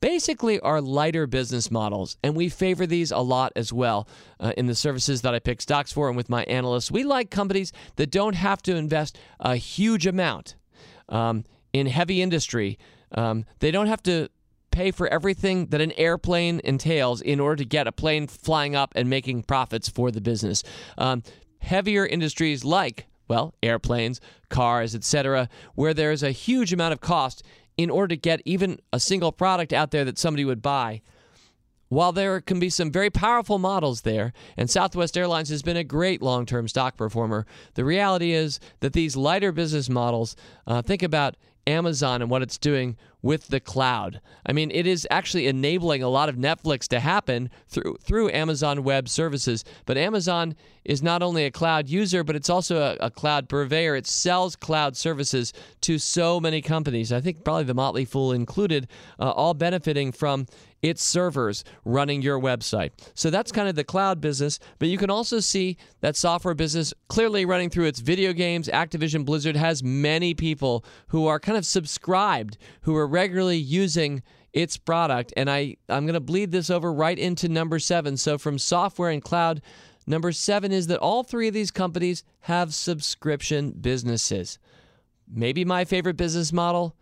basically 0.00 0.60
are 0.60 0.80
lighter 0.80 1.26
business 1.26 1.70
models, 1.70 2.16
and 2.22 2.34
we 2.34 2.48
favor 2.48 2.86
these 2.86 3.10
a 3.10 3.18
lot 3.18 3.52
as 3.56 3.72
well 3.72 4.08
uh, 4.40 4.52
in 4.56 4.66
the 4.66 4.74
services 4.74 5.22
that 5.22 5.34
I 5.34 5.38
pick 5.38 5.60
stocks 5.60 5.92
for 5.92 6.08
and 6.08 6.16
with 6.16 6.28
my 6.28 6.44
analysts. 6.44 6.90
We 6.90 7.04
like 7.04 7.30
companies 7.30 7.72
that 7.96 8.10
don't 8.10 8.34
have 8.34 8.62
to 8.62 8.76
invest 8.76 9.18
a 9.40 9.56
huge 9.56 10.06
amount 10.06 10.56
um, 11.08 11.44
in 11.72 11.86
heavy 11.86 12.22
industry. 12.22 12.78
Um, 13.12 13.44
they 13.60 13.70
don't 13.70 13.86
have 13.86 14.02
to 14.04 14.28
pay 14.70 14.90
for 14.90 15.08
everything 15.08 15.66
that 15.66 15.80
an 15.80 15.92
airplane 15.92 16.60
entails 16.62 17.20
in 17.20 17.40
order 17.40 17.56
to 17.56 17.64
get 17.64 17.86
a 17.86 17.92
plane 17.92 18.26
flying 18.26 18.76
up 18.76 18.92
and 18.94 19.08
making 19.08 19.42
profits 19.42 19.88
for 19.88 20.10
the 20.10 20.20
business. 20.20 20.62
Um, 20.96 21.22
heavier 21.60 22.06
industries 22.06 22.64
like 22.64 23.06
well, 23.28 23.54
airplanes, 23.62 24.20
cars, 24.48 24.94
etc., 24.94 25.48
where 25.74 25.94
there's 25.94 26.22
a 26.22 26.30
huge 26.30 26.72
amount 26.72 26.92
of 26.92 27.00
cost 27.00 27.42
in 27.78 27.88
order 27.88 28.08
to 28.08 28.16
get 28.16 28.42
even 28.44 28.78
a 28.92 29.00
single 29.00 29.32
product 29.32 29.72
out 29.72 29.92
there 29.92 30.04
that 30.04 30.18
somebody 30.18 30.44
would 30.44 30.60
buy, 30.60 31.00
while 31.88 32.12
there 32.12 32.40
can 32.42 32.60
be 32.60 32.68
some 32.68 32.90
very 32.90 33.08
powerful 33.08 33.58
models 33.58 34.02
there, 34.02 34.34
and 34.58 34.68
Southwest 34.68 35.16
Airlines 35.16 35.48
has 35.48 35.62
been 35.62 35.76
a 35.76 35.84
great 35.84 36.20
long 36.20 36.44
term 36.44 36.68
stock 36.68 36.96
performer, 36.98 37.46
the 37.74 37.84
reality 37.84 38.32
is 38.32 38.60
that 38.80 38.92
these 38.92 39.16
lighter 39.16 39.52
business 39.52 39.88
models, 39.88 40.36
uh, 40.66 40.82
think 40.82 41.02
about 41.02 41.36
Amazon 41.68 42.22
and 42.22 42.30
what 42.30 42.42
it's 42.42 42.58
doing 42.58 42.96
with 43.20 43.48
the 43.48 43.60
cloud. 43.60 44.20
I 44.46 44.52
mean, 44.52 44.70
it 44.70 44.86
is 44.86 45.06
actually 45.10 45.48
enabling 45.48 46.02
a 46.02 46.08
lot 46.08 46.28
of 46.28 46.36
Netflix 46.36 46.86
to 46.88 47.00
happen 47.00 47.50
through 47.66 47.98
through 48.00 48.30
Amazon 48.30 48.84
Web 48.84 49.08
Services. 49.08 49.64
But 49.86 49.98
Amazon 49.98 50.54
is 50.84 51.02
not 51.02 51.22
only 51.22 51.44
a 51.44 51.50
cloud 51.50 51.88
user, 51.88 52.24
but 52.24 52.36
it's 52.36 52.48
also 52.48 52.78
a, 52.78 52.96
a 53.06 53.10
cloud 53.10 53.48
purveyor. 53.48 53.96
It 53.96 54.06
sells 54.06 54.56
cloud 54.56 54.96
services 54.96 55.52
to 55.82 55.98
so 55.98 56.40
many 56.40 56.62
companies. 56.62 57.12
I 57.12 57.20
think 57.20 57.44
probably 57.44 57.64
the 57.64 57.74
Motley 57.74 58.04
Fool 58.04 58.32
included, 58.32 58.88
uh, 59.18 59.30
all 59.30 59.52
benefiting 59.52 60.12
from 60.12 60.46
its 60.82 61.02
servers 61.02 61.64
running 61.84 62.22
your 62.22 62.38
website. 62.38 62.90
So 63.14 63.30
that's 63.30 63.52
kind 63.52 63.68
of 63.68 63.74
the 63.74 63.84
cloud 63.84 64.20
business, 64.20 64.58
but 64.78 64.88
you 64.88 64.98
can 64.98 65.10
also 65.10 65.40
see 65.40 65.76
that 66.00 66.16
software 66.16 66.54
business 66.54 66.94
clearly 67.08 67.44
running 67.44 67.70
through 67.70 67.86
its 67.86 68.00
video 68.00 68.32
games. 68.32 68.68
Activision 68.68 69.24
Blizzard 69.24 69.56
has 69.56 69.82
many 69.82 70.34
people 70.34 70.84
who 71.08 71.26
are 71.26 71.40
kind 71.40 71.58
of 71.58 71.66
subscribed, 71.66 72.58
who 72.82 72.94
are 72.96 73.06
regularly 73.06 73.56
using 73.58 74.22
its 74.52 74.76
product. 74.76 75.32
And 75.36 75.50
I, 75.50 75.76
I'm 75.88 76.04
going 76.04 76.14
to 76.14 76.20
bleed 76.20 76.52
this 76.52 76.70
over 76.70 76.92
right 76.92 77.18
into 77.18 77.48
number 77.48 77.78
seven. 77.78 78.16
So 78.16 78.38
from 78.38 78.58
software 78.58 79.10
and 79.10 79.22
cloud, 79.22 79.60
number 80.06 80.32
seven 80.32 80.72
is 80.72 80.86
that 80.86 81.00
all 81.00 81.22
three 81.22 81.48
of 81.48 81.54
these 81.54 81.70
companies 81.70 82.24
have 82.40 82.74
subscription 82.74 83.72
businesses. 83.72 84.58
Maybe 85.30 85.64
my 85.64 85.84
favorite 85.84 86.16
business 86.16 86.52
model 86.52 86.96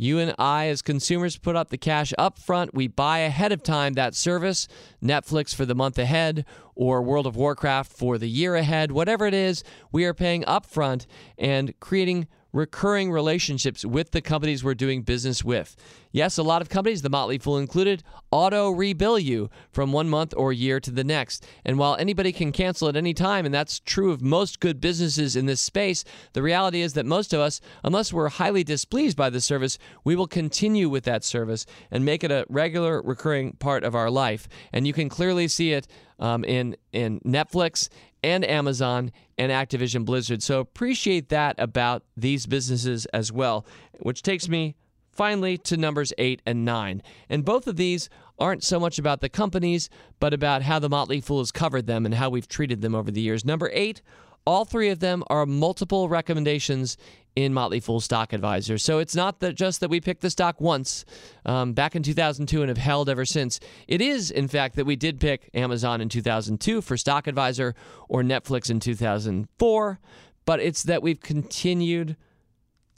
you 0.00 0.18
and 0.18 0.34
I, 0.38 0.68
as 0.68 0.80
consumers, 0.80 1.36
put 1.36 1.56
up 1.56 1.68
the 1.68 1.76
cash 1.76 2.14
up 2.16 2.38
front. 2.38 2.72
We 2.72 2.86
buy 2.86 3.18
ahead 3.18 3.52
of 3.52 3.62
time 3.62 3.92
that 3.94 4.14
service, 4.14 4.66
Netflix 5.04 5.54
for 5.54 5.66
the 5.66 5.74
month 5.74 5.98
ahead, 5.98 6.46
or 6.74 7.02
World 7.02 7.26
of 7.26 7.36
Warcraft 7.36 7.92
for 7.92 8.16
the 8.16 8.28
year 8.28 8.56
ahead, 8.56 8.92
whatever 8.92 9.26
it 9.26 9.34
is, 9.34 9.62
we 9.92 10.06
are 10.06 10.14
paying 10.14 10.42
upfront 10.44 11.04
and 11.36 11.78
creating 11.80 12.28
recurring 12.52 13.10
relationships 13.10 13.84
with 13.84 14.10
the 14.10 14.20
companies 14.20 14.64
we're 14.64 14.74
doing 14.74 15.02
business 15.02 15.44
with. 15.44 15.76
Yes, 16.12 16.38
a 16.38 16.42
lot 16.42 16.60
of 16.60 16.68
companies, 16.68 17.02
the 17.02 17.08
Motley 17.08 17.38
Fool 17.38 17.58
included, 17.58 18.02
auto 18.32 18.72
rebill 18.72 19.22
you 19.22 19.48
from 19.70 19.92
one 19.92 20.08
month 20.08 20.34
or 20.36 20.52
year 20.52 20.80
to 20.80 20.90
the 20.90 21.04
next. 21.04 21.46
And 21.64 21.78
while 21.78 21.94
anybody 21.96 22.32
can 22.32 22.50
cancel 22.50 22.88
at 22.88 22.96
any 22.96 23.14
time, 23.14 23.46
and 23.46 23.54
that's 23.54 23.78
true 23.78 24.10
of 24.10 24.20
most 24.20 24.58
good 24.58 24.80
businesses 24.80 25.36
in 25.36 25.46
this 25.46 25.60
space, 25.60 26.04
the 26.32 26.42
reality 26.42 26.80
is 26.80 26.94
that 26.94 27.06
most 27.06 27.32
of 27.32 27.40
us, 27.40 27.60
unless 27.84 28.12
we're 28.12 28.28
highly 28.28 28.64
displeased 28.64 29.16
by 29.16 29.30
the 29.30 29.40
service, 29.40 29.78
we 30.02 30.16
will 30.16 30.26
continue 30.26 30.88
with 30.88 31.04
that 31.04 31.22
service 31.22 31.64
and 31.92 32.04
make 32.04 32.24
it 32.24 32.32
a 32.32 32.44
regular, 32.48 33.00
recurring 33.02 33.52
part 33.52 33.84
of 33.84 33.94
our 33.94 34.10
life. 34.10 34.48
And 34.72 34.86
you 34.88 34.92
can 34.92 35.08
clearly 35.08 35.46
see 35.46 35.72
it 35.72 35.86
um, 36.20 36.44
in 36.44 36.76
in 36.92 37.20
Netflix 37.20 37.88
and 38.22 38.44
Amazon 38.44 39.12
and 39.38 39.50
Activision 39.50 40.04
Blizzard. 40.04 40.42
So 40.42 40.60
appreciate 40.60 41.28
that 41.30 41.56
about 41.58 42.04
these 42.16 42.46
businesses 42.46 43.06
as 43.06 43.32
well, 43.32 43.66
which 44.00 44.22
takes 44.22 44.48
me 44.48 44.76
finally 45.12 45.58
to 45.58 45.76
numbers 45.76 46.12
eight 46.18 46.40
and 46.46 46.64
nine. 46.64 47.02
And 47.28 47.44
both 47.44 47.66
of 47.66 47.76
these 47.76 48.08
aren't 48.38 48.64
so 48.64 48.80
much 48.80 48.98
about 48.98 49.20
the 49.20 49.28
companies, 49.28 49.90
but 50.18 50.32
about 50.32 50.62
how 50.62 50.78
the 50.78 50.88
Motley 50.88 51.20
Fool 51.20 51.40
has 51.40 51.52
covered 51.52 51.86
them 51.86 52.06
and 52.06 52.14
how 52.14 52.30
we've 52.30 52.48
treated 52.48 52.80
them 52.80 52.94
over 52.94 53.10
the 53.10 53.20
years. 53.20 53.44
Number 53.44 53.70
eight, 53.72 54.00
all 54.46 54.64
three 54.64 54.88
of 54.88 55.00
them 55.00 55.22
are 55.28 55.44
multiple 55.44 56.08
recommendations 56.08 56.96
in 57.36 57.54
Motley 57.54 57.80
Fool 57.80 58.00
Stock 58.00 58.32
Advisor. 58.32 58.78
So 58.78 58.98
it's 58.98 59.14
not 59.14 59.40
that 59.40 59.54
just 59.54 59.80
that 59.80 59.90
we 59.90 60.00
picked 60.00 60.22
the 60.22 60.30
stock 60.30 60.60
once 60.60 61.04
um, 61.46 61.72
back 61.72 61.94
in 61.94 62.02
2002 62.02 62.60
and 62.60 62.68
have 62.68 62.78
held 62.78 63.08
ever 63.08 63.24
since. 63.24 63.60
It 63.88 64.00
is, 64.00 64.30
in 64.30 64.48
fact, 64.48 64.76
that 64.76 64.86
we 64.86 64.96
did 64.96 65.20
pick 65.20 65.48
Amazon 65.54 66.00
in 66.00 66.08
2002 66.08 66.80
for 66.82 66.96
Stock 66.96 67.26
Advisor 67.26 67.74
or 68.08 68.22
Netflix 68.22 68.70
in 68.70 68.80
2004, 68.80 70.00
but 70.44 70.60
it's 70.60 70.82
that 70.84 71.02
we've 71.02 71.20
continued 71.20 72.16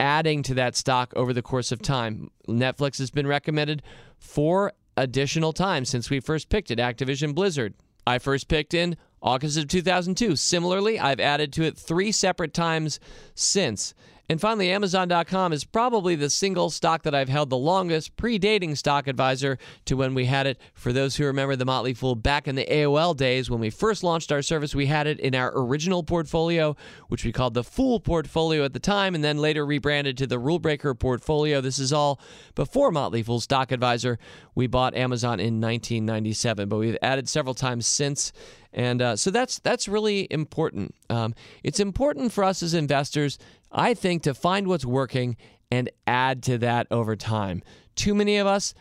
adding 0.00 0.42
to 0.42 0.54
that 0.54 0.74
stock 0.74 1.12
over 1.14 1.32
the 1.32 1.42
course 1.42 1.70
of 1.70 1.80
time. 1.80 2.30
Netflix 2.48 2.98
has 2.98 3.10
been 3.10 3.26
recommended 3.26 3.82
four 4.18 4.72
additional 4.96 5.52
times 5.52 5.88
since 5.88 6.10
we 6.10 6.20
first 6.20 6.48
picked 6.48 6.70
it 6.70 6.78
Activision 6.78 7.34
Blizzard. 7.34 7.74
I 8.06 8.18
first 8.18 8.48
picked 8.48 8.74
in 8.74 8.96
August 9.22 9.56
of 9.56 9.68
2002. 9.68 10.36
Similarly, 10.36 10.98
I've 10.98 11.20
added 11.20 11.52
to 11.54 11.62
it 11.62 11.78
three 11.78 12.10
separate 12.10 12.52
times 12.52 12.98
since. 13.34 13.94
And 14.32 14.40
finally, 14.40 14.70
Amazon.com 14.70 15.52
is 15.52 15.62
probably 15.62 16.14
the 16.14 16.30
single 16.30 16.70
stock 16.70 17.02
that 17.02 17.14
I've 17.14 17.28
held 17.28 17.50
the 17.50 17.58
longest, 17.58 18.16
predating 18.16 18.74
Stock 18.78 19.06
Advisor 19.06 19.58
to 19.84 19.94
when 19.94 20.14
we 20.14 20.24
had 20.24 20.46
it. 20.46 20.58
For 20.72 20.90
those 20.90 21.16
who 21.16 21.26
remember 21.26 21.54
the 21.54 21.66
Motley 21.66 21.92
Fool 21.92 22.14
back 22.14 22.48
in 22.48 22.54
the 22.54 22.64
AOL 22.64 23.14
days, 23.14 23.50
when 23.50 23.60
we 23.60 23.68
first 23.68 24.02
launched 24.02 24.32
our 24.32 24.40
service, 24.40 24.74
we 24.74 24.86
had 24.86 25.06
it 25.06 25.20
in 25.20 25.34
our 25.34 25.52
original 25.54 26.02
portfolio, 26.02 26.74
which 27.08 27.26
we 27.26 27.30
called 27.30 27.52
the 27.52 27.62
Fool 27.62 28.00
portfolio 28.00 28.64
at 28.64 28.72
the 28.72 28.80
time, 28.80 29.14
and 29.14 29.22
then 29.22 29.36
later 29.36 29.66
rebranded 29.66 30.16
to 30.16 30.26
the 30.26 30.38
Rule 30.38 30.58
Breaker 30.58 30.94
portfolio. 30.94 31.60
This 31.60 31.78
is 31.78 31.92
all 31.92 32.18
before 32.54 32.90
Motley 32.90 33.22
Fool 33.22 33.38
Stock 33.38 33.70
Advisor. 33.70 34.18
We 34.54 34.66
bought 34.66 34.94
Amazon 34.94 35.40
in 35.40 35.60
1997, 35.60 36.70
but 36.70 36.78
we've 36.78 36.96
added 37.02 37.28
several 37.28 37.54
times 37.54 37.86
since. 37.86 38.32
And 38.72 39.02
uh, 39.02 39.16
so 39.16 39.30
that's 39.30 39.58
that's 39.58 39.86
really 39.86 40.26
important. 40.30 40.94
Um, 41.10 41.34
it's 41.62 41.78
important 41.78 42.32
for 42.32 42.42
us 42.42 42.62
as 42.62 42.72
investors 42.72 43.38
I 43.72 43.94
think, 43.94 44.22
to 44.22 44.34
find 44.34 44.68
what's 44.68 44.84
working 44.84 45.36
and 45.70 45.90
add 46.06 46.42
to 46.44 46.58
that 46.58 46.86
over 46.90 47.16
time. 47.16 47.62
Too 47.94 48.14
many 48.14 48.36
of 48.36 48.46
us 48.46 48.74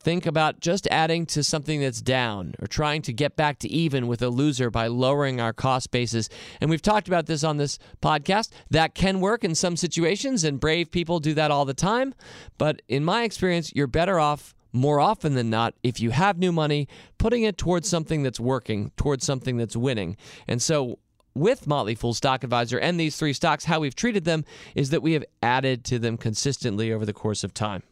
think 0.00 0.26
about 0.26 0.60
just 0.60 0.86
adding 0.90 1.26
to 1.26 1.42
something 1.42 1.80
that's 1.80 2.00
down 2.00 2.54
or 2.60 2.66
trying 2.66 3.02
to 3.02 3.12
get 3.12 3.34
back 3.34 3.58
to 3.58 3.68
even 3.68 4.06
with 4.06 4.22
a 4.22 4.28
loser 4.28 4.70
by 4.70 4.86
lowering 4.86 5.40
our 5.40 5.52
cost 5.52 5.90
basis. 5.90 6.28
And 6.60 6.70
we've 6.70 6.82
talked 6.82 7.08
about 7.08 7.26
this 7.26 7.42
on 7.42 7.56
this 7.56 7.78
podcast. 8.00 8.50
That 8.70 8.94
can 8.94 9.20
work 9.20 9.42
in 9.42 9.54
some 9.54 9.76
situations, 9.76 10.44
and 10.44 10.60
brave 10.60 10.90
people 10.90 11.18
do 11.18 11.34
that 11.34 11.50
all 11.50 11.64
the 11.64 11.74
time. 11.74 12.14
But 12.58 12.82
in 12.88 13.04
my 13.04 13.24
experience, 13.24 13.72
you're 13.74 13.86
better 13.86 14.20
off 14.20 14.54
more 14.72 15.00
often 15.00 15.34
than 15.34 15.50
not, 15.50 15.74
if 15.82 15.98
you 15.98 16.10
have 16.10 16.38
new 16.38 16.52
money, 16.52 16.86
putting 17.16 17.42
it 17.42 17.56
towards 17.56 17.88
something 17.88 18.22
that's 18.22 18.38
working, 18.38 18.92
towards 18.96 19.24
something 19.24 19.56
that's 19.56 19.76
winning. 19.76 20.16
And 20.46 20.60
so 20.60 20.98
with 21.38 21.66
Motley 21.66 21.94
Fool 21.94 22.14
Stock 22.14 22.44
Advisor 22.44 22.78
and 22.78 22.98
these 22.98 23.16
three 23.16 23.32
stocks, 23.32 23.64
how 23.64 23.80
we've 23.80 23.94
treated 23.94 24.24
them 24.24 24.44
is 24.74 24.90
that 24.90 25.02
we 25.02 25.12
have 25.12 25.24
added 25.42 25.84
to 25.86 25.98
them 25.98 26.16
consistently 26.16 26.92
over 26.92 27.06
the 27.06 27.12
course 27.12 27.44
of 27.44 27.54
time. 27.54 27.82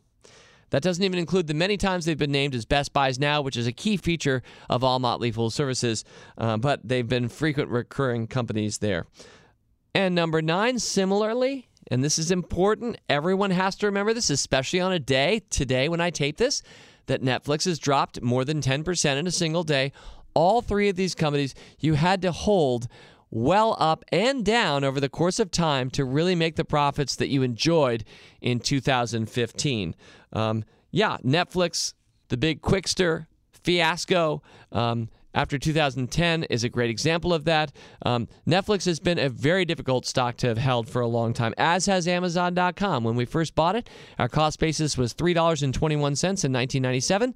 That 0.71 0.83
doesn't 0.83 1.05
even 1.05 1.19
include 1.19 1.47
the 1.47 1.55
many 1.55 1.77
times 1.77 2.05
they've 2.05 2.19
been 2.19 2.33
named 2.33 2.55
as 2.55 2.65
Best 2.65 2.93
Buys 2.93 3.19
Now, 3.19 3.41
which 3.41 3.57
is 3.57 3.67
a 3.67 3.73
key 3.73 3.97
feature 3.97 4.43
of 4.69 4.83
all 4.83 4.99
Motley 4.99 5.31
Fool 5.31 5.51
services, 5.51 6.05
uh, 6.39 6.57
but 6.57 6.81
they've 6.83 7.09
been 7.09 7.29
frequent 7.29 7.71
recurring 7.71 8.27
companies 8.27 8.79
there. 8.79 9.07
And 9.95 10.15
number 10.15 10.43
nine, 10.43 10.79
similarly, 10.79 11.69
and 11.91 12.03
this 12.03 12.19
is 12.19 12.31
important, 12.31 12.99
everyone 13.09 13.53
has 13.53 13.77
to 13.77 13.87
remember 13.87 14.13
this, 14.13 14.29
especially 14.29 14.81
on 14.81 14.93
a 14.93 14.99
day, 14.99 15.43
today 15.51 15.89
when 15.89 16.01
I 16.01 16.11
tape 16.11 16.37
this, 16.37 16.63
that 17.07 17.23
Netflix 17.23 17.65
has 17.67 17.79
dropped 17.79 18.21
more 18.21 18.45
than 18.45 18.61
10% 18.61 19.17
in 19.17 19.27
a 19.27 19.31
single 19.31 19.63
day. 19.63 19.93
All 20.35 20.61
three 20.61 20.89
of 20.89 20.97
these 20.97 21.15
companies 21.15 21.55
you 21.79 21.95
had 21.95 22.21
to 22.23 22.33
hold 22.33 22.89
well 23.37 23.77
up 23.79 24.03
and 24.11 24.45
down 24.47 24.83
over 24.83 24.99
the 24.99 25.11
course 25.11 25.39
of 25.39 25.51
time 25.51 25.91
to 25.91 26.07
really 26.07 26.35
make 26.35 26.57
the 26.57 26.65
profits 26.65 27.15
that 27.17 27.29
you 27.29 27.43
enjoyed 27.43 28.03
in 28.41 28.59
2015. 28.59 29.95
Um, 30.33 30.65
yeah, 30.91 31.19
Netflix, 31.23 31.93
the 32.29 32.39
big 32.39 32.63
Qwikster 32.63 33.27
fiasco. 33.53 34.43
Um, 34.73 35.11
after 35.35 35.59
2010 35.59 36.45
is 36.45 36.65
a 36.65 36.71
great 36.71 36.89
example 36.89 37.35
of 37.35 37.45
that. 37.45 37.71
Um, 38.07 38.27
Netflix 38.49 38.87
has 38.87 38.99
been 39.01 39.19
a 39.19 39.29
very 39.29 39.67
difficult 39.67 40.07
stock 40.07 40.39
to 40.39 40.47
have 40.47 40.57
held 40.57 40.89
for 40.89 41.03
a 41.03 41.07
long 41.07 41.35
time, 41.35 41.53
as 41.59 41.85
has 41.85 42.09
Amazon.com. 42.09 43.05
When 43.05 43.17
we 43.17 43.27
first 43.27 43.55
bought 43.55 43.77
it, 43.77 43.91
our 44.19 44.31
cost 44.31 44.59
basis 44.59 44.97
was 44.97 45.13
$3.21 45.13 45.93
in 45.93 45.99
1997. 45.99 47.35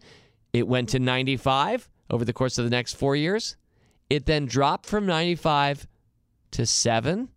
It 0.54 0.66
went 0.66 0.88
to 0.88 0.98
95 0.98 1.90
over 2.08 2.24
the 2.24 2.32
course 2.32 2.56
of 2.56 2.64
the 2.64 2.70
next 2.70 2.94
four 2.94 3.16
years. 3.16 3.58
It 4.08 4.24
then 4.24 4.46
dropped 4.46 4.86
from 4.86 5.04
95 5.04 5.86
to 6.52 6.66
7, 6.66 7.28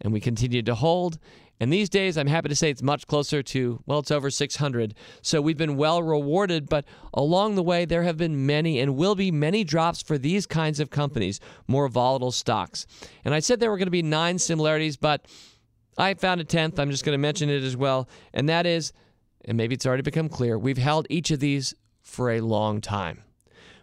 and 0.00 0.12
we 0.12 0.20
continued 0.20 0.66
to 0.66 0.74
hold. 0.74 1.18
And 1.60 1.72
these 1.72 1.88
days, 1.88 2.18
I'm 2.18 2.26
happy 2.26 2.48
to 2.48 2.56
say 2.56 2.68
it's 2.68 2.82
much 2.82 3.06
closer 3.06 3.42
to, 3.42 3.80
well, 3.86 4.00
it's 4.00 4.10
over 4.10 4.28
600. 4.28 4.94
So 5.22 5.40
we've 5.40 5.56
been 5.56 5.76
well 5.76 6.02
rewarded, 6.02 6.68
but 6.68 6.84
along 7.12 7.54
the 7.54 7.62
way, 7.62 7.84
there 7.84 8.02
have 8.02 8.16
been 8.16 8.44
many 8.44 8.80
and 8.80 8.96
will 8.96 9.14
be 9.14 9.30
many 9.30 9.62
drops 9.62 10.02
for 10.02 10.18
these 10.18 10.46
kinds 10.46 10.80
of 10.80 10.90
companies, 10.90 11.38
more 11.68 11.88
volatile 11.88 12.32
stocks. 12.32 12.86
And 13.24 13.34
I 13.34 13.40
said 13.40 13.60
there 13.60 13.70
were 13.70 13.78
going 13.78 13.86
to 13.86 13.92
be 13.92 14.02
nine 14.02 14.38
similarities, 14.38 14.96
but 14.96 15.26
I 15.96 16.14
found 16.14 16.40
a 16.40 16.44
10th. 16.44 16.78
I'm 16.78 16.90
just 16.90 17.04
going 17.04 17.14
to 17.14 17.18
mention 17.18 17.48
it 17.48 17.62
as 17.62 17.76
well. 17.76 18.08
And 18.32 18.48
that 18.48 18.66
is, 18.66 18.92
and 19.44 19.56
maybe 19.56 19.74
it's 19.74 19.86
already 19.86 20.02
become 20.02 20.28
clear, 20.28 20.58
we've 20.58 20.76
held 20.76 21.06
each 21.08 21.30
of 21.30 21.38
these 21.38 21.74
for 22.02 22.32
a 22.32 22.40
long 22.40 22.80
time 22.80 23.22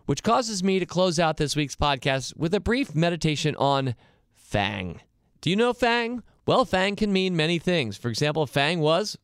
which 0.06 0.24
causes 0.24 0.62
me 0.62 0.78
to 0.78 0.86
close 0.86 1.19
out 1.19 1.38
this 1.38 1.56
week's 1.56 1.76
podcast 1.76 2.36
with 2.36 2.54
a 2.54 2.60
brief 2.60 2.93
meditation 2.93 3.56
on 3.56 3.95
FANG. 4.52 5.00
Do 5.40 5.50
you 5.50 5.56
know 5.56 5.72
FANG? 5.72 6.24
Well, 6.46 6.66
FANG 6.66 6.98
can 6.98 7.14
mean 7.14 7.38
many 7.38 7.58
things. 7.58 7.96
For 7.96 8.10
example, 8.10 8.46
FANG 8.46 8.82
was 8.82 9.18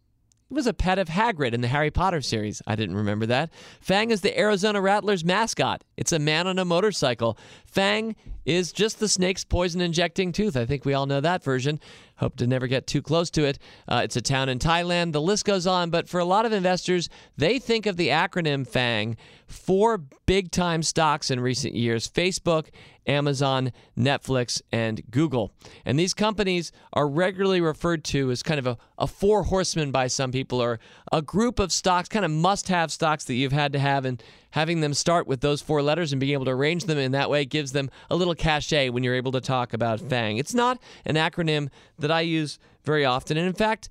It 0.50 0.54
was 0.54 0.68
a 0.68 0.74
pet 0.74 0.98
of 1.00 1.10
Hagrid 1.10 1.52
in 1.52 1.60
the 1.60 1.68
Harry 1.68 1.92
Potter 1.92 2.22
series. 2.22 2.62
I 2.66 2.78
didn't 2.78 2.96
remember 2.96 3.26
that. 3.26 3.50
Fang 3.82 4.10
is 4.12 4.22
the 4.22 4.40
Arizona 4.40 4.80
Rattlers 4.80 5.26
mascot. 5.26 5.84
It's 5.98 6.14
a 6.14 6.20
man 6.20 6.48
on 6.48 6.58
a 6.58 6.64
motorcycle. 6.64 7.38
Fang 7.78 8.16
is 8.44 8.72
just 8.72 9.00
the 9.00 9.08
snake's 9.08 9.44
poison 9.44 9.82
injecting 9.82 10.32
tooth. 10.32 10.58
I 10.58 10.66
think 10.66 10.84
we 10.84 10.96
all 10.96 11.06
know 11.06 11.22
that 11.22 11.44
version. 11.44 11.80
Hope 12.16 12.36
to 12.38 12.48
never 12.48 12.66
get 12.66 12.88
too 12.88 13.04
close 13.04 13.30
to 13.32 13.44
it. 13.46 13.60
Uh, 13.88 14.02
it's 14.04 14.16
a 14.16 14.22
town 14.22 14.50
in 14.50 14.58
Thailand. 14.58 15.12
The 15.12 15.22
list 15.22 15.46
goes 15.46 15.68
on, 15.68 15.92
but 15.92 16.10
for 16.10 16.20
a 16.20 16.26
lot 16.26 16.48
of 16.48 16.54
investors, 16.54 17.08
they 17.38 17.60
think 17.60 17.86
of 17.86 17.96
the 17.96 18.08
acronym 18.08 18.66
FANG. 18.68 19.16
for 19.46 20.00
big 20.26 20.52
time 20.52 20.84
stocks 20.84 21.32
in 21.32 21.40
recent 21.40 21.74
years 21.74 22.08
Facebook, 22.08 22.68
Amazon, 23.06 23.72
Netflix, 23.98 24.62
and 24.72 25.02
Google. 25.10 25.54
And 25.86 25.98
these 25.98 26.14
companies 26.14 26.72
are 26.94 27.08
regularly 27.08 27.62
referred 27.62 28.04
to 28.06 28.30
as 28.32 28.44
kind 28.44 28.60
of 28.60 28.68
a, 28.68 28.78
a 28.98 29.08
four 29.08 29.44
horsemen 29.44 29.92
by 29.92 30.08
some 30.08 30.32
people, 30.32 30.62
or 30.62 30.80
a 31.12 31.22
group 31.22 31.60
of 31.60 31.72
stocks, 31.72 32.10
kind 32.10 32.26
of 32.26 32.32
must 32.32 32.68
have 32.68 32.92
stocks 32.92 33.24
that 33.26 33.36
you've 33.36 33.54
had 33.54 33.72
to 33.74 33.80
have. 33.80 34.04
And 34.04 34.22
having 34.52 34.82
them 34.82 34.94
start 34.94 35.28
with 35.28 35.42
those 35.42 35.62
four 35.62 35.82
letters 35.82 36.12
and 36.12 36.20
being 36.20 36.34
able 36.34 36.46
to 36.46 36.52
arrange 36.52 36.86
them 36.86 36.98
in 36.98 37.12
that 37.14 37.30
way 37.30 37.46
gives 37.46 37.67
them 37.72 37.90
a 38.10 38.16
little 38.16 38.36
cachet 38.36 38.90
when 38.90 39.04
you're 39.04 39.16
able 39.16 39.32
to 39.32 39.42
talk 39.42 39.74
about 39.74 40.00
FANG. 40.00 40.38
It's 40.38 40.54
not 40.54 40.80
an 41.06 41.16
acronym 41.16 41.70
that 42.00 42.12
I 42.12 42.22
use 42.22 42.60
very 42.84 43.06
often. 43.06 43.38
And 43.38 43.48
in 43.48 43.54
fact, 43.54 43.90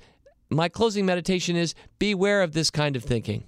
my 0.50 0.68
closing 0.68 1.06
meditation 1.06 1.56
is 1.56 1.74
beware 1.98 2.42
of 2.42 2.52
this 2.52 2.70
kind 2.70 2.96
of 2.96 3.04
thinking. 3.04 3.44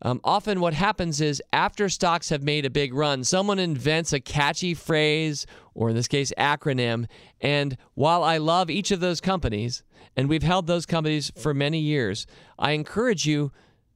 Um, 0.00 0.20
often, 0.22 0.60
what 0.60 0.74
happens 0.74 1.20
is 1.20 1.42
after 1.52 1.88
stocks 1.88 2.28
have 2.28 2.42
made 2.42 2.64
a 2.64 2.70
big 2.70 2.94
run, 2.94 3.24
someone 3.24 3.58
invents 3.58 4.12
a 4.12 4.20
catchy 4.20 4.74
phrase, 4.74 5.44
or 5.74 5.90
in 5.90 5.96
this 5.96 6.06
case, 6.06 6.32
acronym. 6.38 7.06
And 7.40 7.76
while 7.94 8.22
I 8.22 8.38
love 8.38 8.70
each 8.70 8.92
of 8.92 9.00
those 9.00 9.20
companies, 9.20 9.82
and 10.16 10.28
we've 10.28 10.42
held 10.42 10.66
those 10.66 10.86
companies 10.86 11.32
for 11.36 11.52
many 11.52 11.80
years, 11.80 12.26
I 12.58 12.72
encourage 12.72 13.26
you 13.26 13.50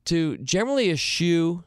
to 0.06 0.38
generally 0.38 0.90
eschew 0.90 1.62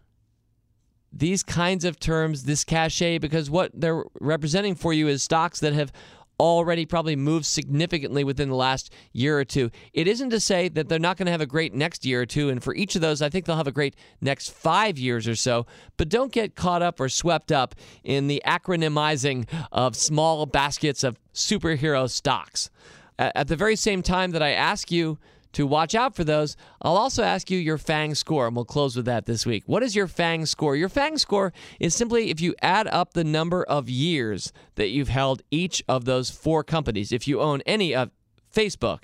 these 1.15 1.41
kinds 1.43 1.86
of 1.86 1.99
terms, 1.99 2.43
this 2.43 2.65
cachet, 2.65 3.19
because 3.19 3.49
what 3.49 3.71
they're 3.73 4.04
representing 4.19 4.75
for 4.75 4.91
you 4.91 5.08
is 5.08 5.23
stocks 5.23 5.62
that 5.62 5.73
have 5.73 5.93
already 6.38 6.86
probably 6.86 7.15
moved 7.15 7.45
significantly 7.45 8.21
within 8.25 8.49
the 8.49 8.56
last 8.56 8.91
year 9.13 9.39
or 9.39 9.45
two. 9.45 9.71
It 9.93 10.06
isn't 10.06 10.32
to 10.32 10.39
say 10.41 10.67
that 10.67 10.89
they're 10.89 10.99
not 10.99 11.15
going 11.15 11.28
to 11.28 11.32
have 11.32 11.39
a 11.39 11.45
great 11.45 11.73
next 11.73 12.06
year 12.06 12.23
or 12.23 12.25
two, 12.25 12.49
and 12.49 12.62
for 12.62 12.75
each 12.75 12.95
of 12.95 13.01
those, 13.01 13.21
I 13.21 13.30
think 13.30 13.45
they'll 13.45 13.56
have 13.56 13.67
a 13.67 13.71
great 13.71 13.95
next 14.19 14.51
five 14.51 14.99
years 14.99 15.30
or 15.30 15.36
so. 15.36 15.65
But 15.95 16.10
don't 16.10 16.34
get 16.34 16.56
caught 16.56 16.82
up 16.82 16.99
or 16.99 17.08
swept 17.08 17.54
up 17.54 17.73
in 18.04 18.28
the 18.28 18.43
acronymizing 18.45 19.47
of 19.71 19.95
small 19.95 20.45
baskets 20.45 21.06
of 21.06 21.17
superhero 21.34 22.10
stocks. 22.10 22.69
At 23.17 23.47
the 23.47 23.56
very 23.56 23.78
same 23.78 24.01
time 24.01 24.32
that 24.32 24.43
I 24.43 24.49
ask 24.49 24.91
you 24.91 25.17
to 25.56 25.65
watch 25.65 25.96
out 25.96 26.15
for 26.15 26.26
those, 26.26 26.58
I'll 26.82 26.98
also 26.98 27.24
ask 27.24 27.50
you 27.50 27.58
your 27.58 27.78
FANG 27.78 28.13
score, 28.15 28.46
and 28.46 28.56
we'll 28.56 28.65
close 28.65 28.96
with 28.96 29.06
that 29.06 29.26
this 29.26 29.46
week. 29.46 29.63
What 29.65 29.84
is 29.84 29.96
your 29.96 30.08
FANG 30.08 30.46
score? 30.46 30.76
Your 30.76 30.89
FANG 30.89 31.18
score 31.18 31.54
is 31.80 31.96
simply 31.96 32.30
if 32.30 32.41
you 32.41 32.56
add 32.62 32.88
up 32.88 33.13
the 33.13 33.24
number 33.24 33.63
of 33.63 33.89
years 33.89 34.52
that 34.76 34.89
you've 34.89 35.08
held 35.08 35.41
each 35.52 35.82
of 35.88 36.04
those 36.04 36.30
four 36.30 36.63
companies. 36.63 37.13
If 37.13 37.26
you 37.26 37.39
own 37.39 37.62
any 37.65 37.96
of 37.96 38.12
Facebook, 38.54 39.04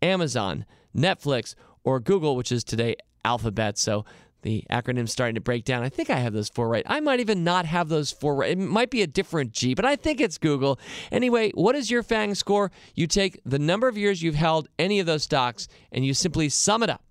Amazon, 0.00 0.64
Netflix, 0.96 1.54
or 1.84 2.00
Google, 2.00 2.34
which 2.34 2.50
is 2.50 2.64
today 2.64 2.96
Alphabet. 3.22 3.76
So 3.76 4.06
the 4.42 4.64
acronym's 4.70 5.12
starting 5.12 5.34
to 5.34 5.40
break 5.40 5.64
down. 5.64 5.82
I 5.82 5.88
think 5.88 6.10
I 6.10 6.16
have 6.16 6.32
those 6.32 6.48
four 6.48 6.68
right. 6.68 6.84
I 6.86 7.00
might 7.00 7.20
even 7.20 7.44
not 7.44 7.66
have 7.66 7.88
those 7.88 8.10
four 8.10 8.34
right. 8.36 8.52
It 8.52 8.58
might 8.58 8.90
be 8.90 9.02
a 9.02 9.06
different 9.06 9.52
G, 9.52 9.74
but 9.74 9.84
I 9.84 9.96
think 9.96 10.20
it's 10.20 10.38
Google. 10.38 10.78
Anyway, 11.12 11.50
what 11.54 11.74
is 11.74 11.90
your 11.90 12.02
FANG 12.02 12.34
score? 12.34 12.70
You 12.94 13.06
take 13.06 13.40
the 13.44 13.58
number 13.58 13.88
of 13.88 13.98
years 13.98 14.22
you've 14.22 14.34
held 14.34 14.68
any 14.78 15.00
of 15.00 15.06
those 15.06 15.24
stocks 15.24 15.68
and 15.92 16.04
you 16.04 16.14
simply 16.14 16.48
sum 16.48 16.82
it 16.82 16.90
up. 16.90 17.02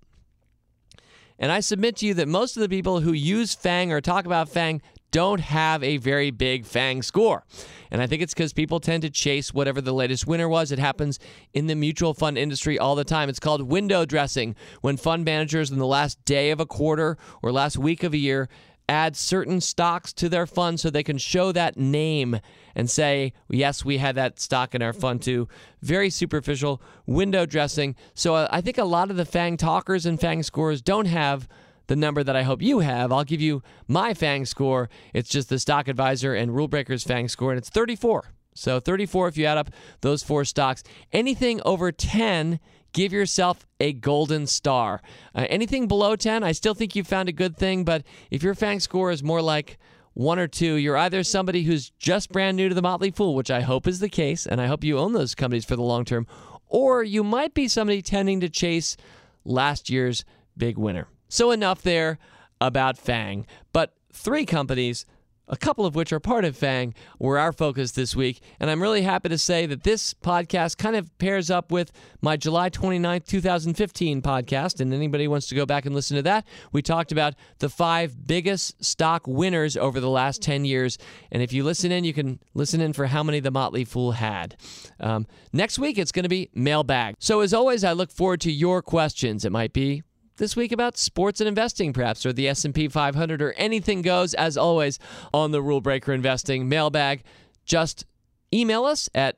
And 1.38 1.50
I 1.50 1.60
submit 1.60 1.96
to 1.96 2.06
you 2.06 2.14
that 2.14 2.28
most 2.28 2.56
of 2.56 2.60
the 2.60 2.68
people 2.68 3.00
who 3.00 3.12
use 3.12 3.54
FANG 3.54 3.92
or 3.92 4.00
talk 4.02 4.26
about 4.26 4.50
FANG 4.50 4.82
don't 5.10 5.40
have 5.40 5.82
a 5.82 5.96
very 5.96 6.30
big 6.30 6.66
FANG 6.66 7.02
score. 7.02 7.44
And 7.90 8.00
I 8.00 8.06
think 8.06 8.22
it's 8.22 8.34
because 8.34 8.52
people 8.52 8.80
tend 8.80 9.02
to 9.02 9.10
chase 9.10 9.52
whatever 9.52 9.80
the 9.80 9.92
latest 9.92 10.26
winner 10.26 10.48
was. 10.48 10.70
It 10.70 10.78
happens 10.78 11.18
in 11.52 11.66
the 11.66 11.74
mutual 11.74 12.14
fund 12.14 12.38
industry 12.38 12.78
all 12.78 12.94
the 12.94 13.04
time. 13.04 13.28
It's 13.28 13.40
called 13.40 13.62
window 13.62 14.04
dressing 14.04 14.54
when 14.80 14.96
fund 14.96 15.24
managers 15.24 15.70
in 15.70 15.78
the 15.78 15.86
last 15.86 16.24
day 16.24 16.50
of 16.50 16.60
a 16.60 16.66
quarter 16.66 17.18
or 17.42 17.50
last 17.52 17.76
week 17.78 18.02
of 18.02 18.14
a 18.14 18.18
year 18.18 18.48
add 18.90 19.16
certain 19.16 19.60
stocks 19.60 20.12
to 20.12 20.28
their 20.28 20.46
fund 20.46 20.80
so 20.80 20.90
they 20.90 21.04
can 21.04 21.16
show 21.16 21.52
that 21.52 21.76
name 21.76 22.40
and 22.74 22.90
say, 22.90 23.32
yes, 23.48 23.84
we 23.84 23.98
had 23.98 24.16
that 24.16 24.40
stock 24.40 24.74
in 24.74 24.82
our 24.82 24.92
fund 24.92 25.22
too. 25.22 25.46
Very 25.80 26.10
superficial 26.10 26.82
window 27.06 27.46
dressing. 27.46 27.94
So 28.14 28.34
uh, 28.34 28.48
I 28.50 28.60
think 28.60 28.78
a 28.78 28.84
lot 28.84 29.10
of 29.10 29.16
the 29.16 29.24
FANG 29.24 29.56
talkers 29.58 30.06
and 30.06 30.20
FANG 30.20 30.42
scores 30.42 30.82
don't 30.82 31.06
have 31.06 31.48
the 31.90 31.96
number 31.96 32.22
that 32.22 32.36
I 32.36 32.44
hope 32.44 32.62
you 32.62 32.78
have. 32.78 33.10
I'll 33.10 33.24
give 33.24 33.40
you 33.40 33.64
my 33.88 34.14
FANG 34.14 34.46
score. 34.46 34.88
It's 35.12 35.28
just 35.28 35.48
the 35.48 35.58
Stock 35.58 35.88
Advisor 35.88 36.34
and 36.34 36.54
Rule 36.54 36.68
Breakers 36.68 37.02
FANG 37.02 37.26
score, 37.26 37.50
and 37.50 37.58
it's 37.58 37.68
34. 37.68 38.30
So 38.54 38.78
34 38.78 39.26
if 39.26 39.36
you 39.36 39.44
add 39.46 39.58
up 39.58 39.70
those 40.00 40.22
four 40.22 40.44
stocks. 40.44 40.84
Anything 41.12 41.60
over 41.64 41.90
10, 41.90 42.60
give 42.92 43.12
yourself 43.12 43.66
a 43.80 43.92
golden 43.92 44.46
star. 44.46 45.02
Uh, 45.34 45.46
anything 45.50 45.88
below 45.88 46.14
10, 46.14 46.44
I 46.44 46.52
still 46.52 46.74
think 46.74 46.94
you 46.94 47.02
found 47.02 47.28
a 47.28 47.32
good 47.32 47.56
thing, 47.56 47.84
but 47.84 48.04
if 48.30 48.40
your 48.40 48.54
FANG 48.54 48.78
score 48.78 49.10
is 49.10 49.24
more 49.24 49.42
like 49.42 49.76
one 50.14 50.38
or 50.38 50.46
two, 50.46 50.74
you're 50.74 50.96
either 50.96 51.24
somebody 51.24 51.64
who's 51.64 51.90
just 51.98 52.30
brand 52.30 52.56
new 52.56 52.68
to 52.68 52.74
the 52.74 52.82
Motley 52.82 53.10
Fool, 53.10 53.34
which 53.34 53.50
I 53.50 53.62
hope 53.62 53.88
is 53.88 53.98
the 53.98 54.08
case, 54.08 54.46
and 54.46 54.60
I 54.60 54.68
hope 54.68 54.84
you 54.84 54.96
own 54.96 55.12
those 55.12 55.34
companies 55.34 55.64
for 55.64 55.74
the 55.74 55.82
long 55.82 56.04
term, 56.04 56.28
or 56.68 57.02
you 57.02 57.24
might 57.24 57.52
be 57.52 57.66
somebody 57.66 58.00
tending 58.00 58.38
to 58.38 58.48
chase 58.48 58.96
last 59.44 59.90
year's 59.90 60.24
big 60.56 60.78
winner. 60.78 61.08
So, 61.30 61.50
enough 61.50 61.80
there 61.80 62.18
about 62.60 62.98
FANG. 62.98 63.46
But 63.72 63.94
three 64.12 64.44
companies 64.44 65.06
a 65.50 65.56
couple 65.56 65.84
of 65.84 65.96
which 65.96 66.12
are 66.12 66.20
part 66.20 66.44
of 66.44 66.56
FANG, 66.56 66.94
were 67.18 67.36
our 67.36 67.52
focus 67.52 67.90
this 67.90 68.14
week. 68.14 68.40
And 68.60 68.70
I'm 68.70 68.80
really 68.80 69.02
happy 69.02 69.28
to 69.28 69.36
say 69.36 69.66
that 69.66 69.82
this 69.82 70.14
podcast 70.14 70.78
kind 70.78 70.94
of 70.94 71.16
pairs 71.18 71.50
up 71.50 71.72
with 71.72 71.90
my 72.22 72.36
July 72.36 72.70
29th, 72.70 73.26
2015 73.26 74.22
podcast. 74.22 74.80
And 74.80 74.94
anybody 74.94 75.26
wants 75.26 75.48
to 75.48 75.56
go 75.56 75.66
back 75.66 75.84
and 75.84 75.94
listen 75.94 76.16
to 76.16 76.22
that, 76.22 76.46
we 76.72 76.82
talked 76.82 77.10
about 77.10 77.34
the 77.58 77.68
five 77.68 78.26
biggest 78.26 78.82
stock 78.82 79.26
winners 79.26 79.76
over 79.76 79.98
the 79.98 80.08
last 80.08 80.40
10 80.40 80.64
years. 80.64 80.98
And 81.32 81.42
if 81.42 81.52
you 81.52 81.64
listen 81.64 81.90
in, 81.90 82.04
you 82.04 82.14
can 82.14 82.38
listen 82.54 82.80
in 82.80 82.92
for 82.92 83.06
how 83.06 83.24
many 83.24 83.40
the 83.40 83.50
Motley 83.50 83.84
Fool 83.84 84.12
had. 84.12 84.56
Um, 85.00 85.26
next 85.52 85.80
week, 85.80 85.98
it's 85.98 86.12
going 86.12 86.22
to 86.22 86.28
be 86.28 86.48
mailbag. 86.54 87.16
So 87.18 87.40
as 87.40 87.52
always, 87.52 87.82
I 87.82 87.92
look 87.92 88.12
forward 88.12 88.40
to 88.42 88.52
your 88.52 88.82
questions. 88.82 89.44
It 89.44 89.50
might 89.50 89.72
be 89.72 90.04
this 90.40 90.56
week 90.56 90.72
about 90.72 90.98
sports 90.98 91.40
and 91.40 91.46
investing, 91.46 91.92
perhaps, 91.92 92.26
or 92.26 92.32
the 92.32 92.48
S&P 92.48 92.88
500, 92.88 93.40
or 93.40 93.52
anything 93.52 94.02
goes. 94.02 94.34
As 94.34 94.56
always, 94.56 94.98
on 95.32 95.52
the 95.52 95.62
Rule 95.62 95.80
Breaker 95.80 96.12
Investing 96.12 96.68
mailbag, 96.68 97.22
just 97.64 98.04
email 98.52 98.84
us 98.84 99.08
at 99.14 99.36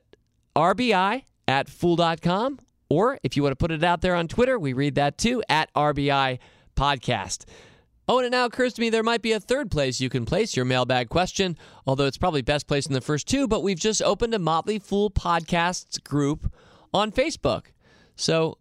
rbi 0.55 1.25
at 1.47 1.69
fool.com, 1.69 2.57
or 2.89 3.19
if 3.21 3.35
you 3.35 3.43
want 3.43 3.51
to 3.51 3.57
put 3.57 3.71
it 3.71 3.83
out 3.83 4.01
there 4.01 4.15
on 4.15 4.27
Twitter, 4.27 4.57
we 4.57 4.73
read 4.73 4.95
that 4.95 5.17
too, 5.17 5.43
at 5.49 5.71
RBI 5.73 6.39
Podcast. 6.75 7.45
Oh, 8.07 8.17
and 8.17 8.27
it 8.27 8.31
now 8.31 8.45
occurs 8.45 8.73
to 8.73 8.81
me 8.81 8.89
there 8.89 9.03
might 9.03 9.21
be 9.21 9.31
a 9.31 9.39
third 9.39 9.71
place 9.71 10.01
you 10.01 10.09
can 10.09 10.25
place 10.25 10.55
your 10.55 10.65
mailbag 10.65 11.09
question, 11.09 11.57
although 11.85 12.05
it's 12.05 12.17
probably 12.17 12.41
best 12.41 12.67
placed 12.67 12.87
in 12.87 12.93
the 12.93 13.01
first 13.01 13.27
two, 13.27 13.47
but 13.47 13.63
we've 13.63 13.79
just 13.79 14.01
opened 14.01 14.33
a 14.33 14.39
Motley 14.39 14.79
Fool 14.79 15.09
Podcasts 15.09 16.03
group 16.03 16.51
on 16.93 17.11
Facebook. 17.11 17.67
So 18.15 18.57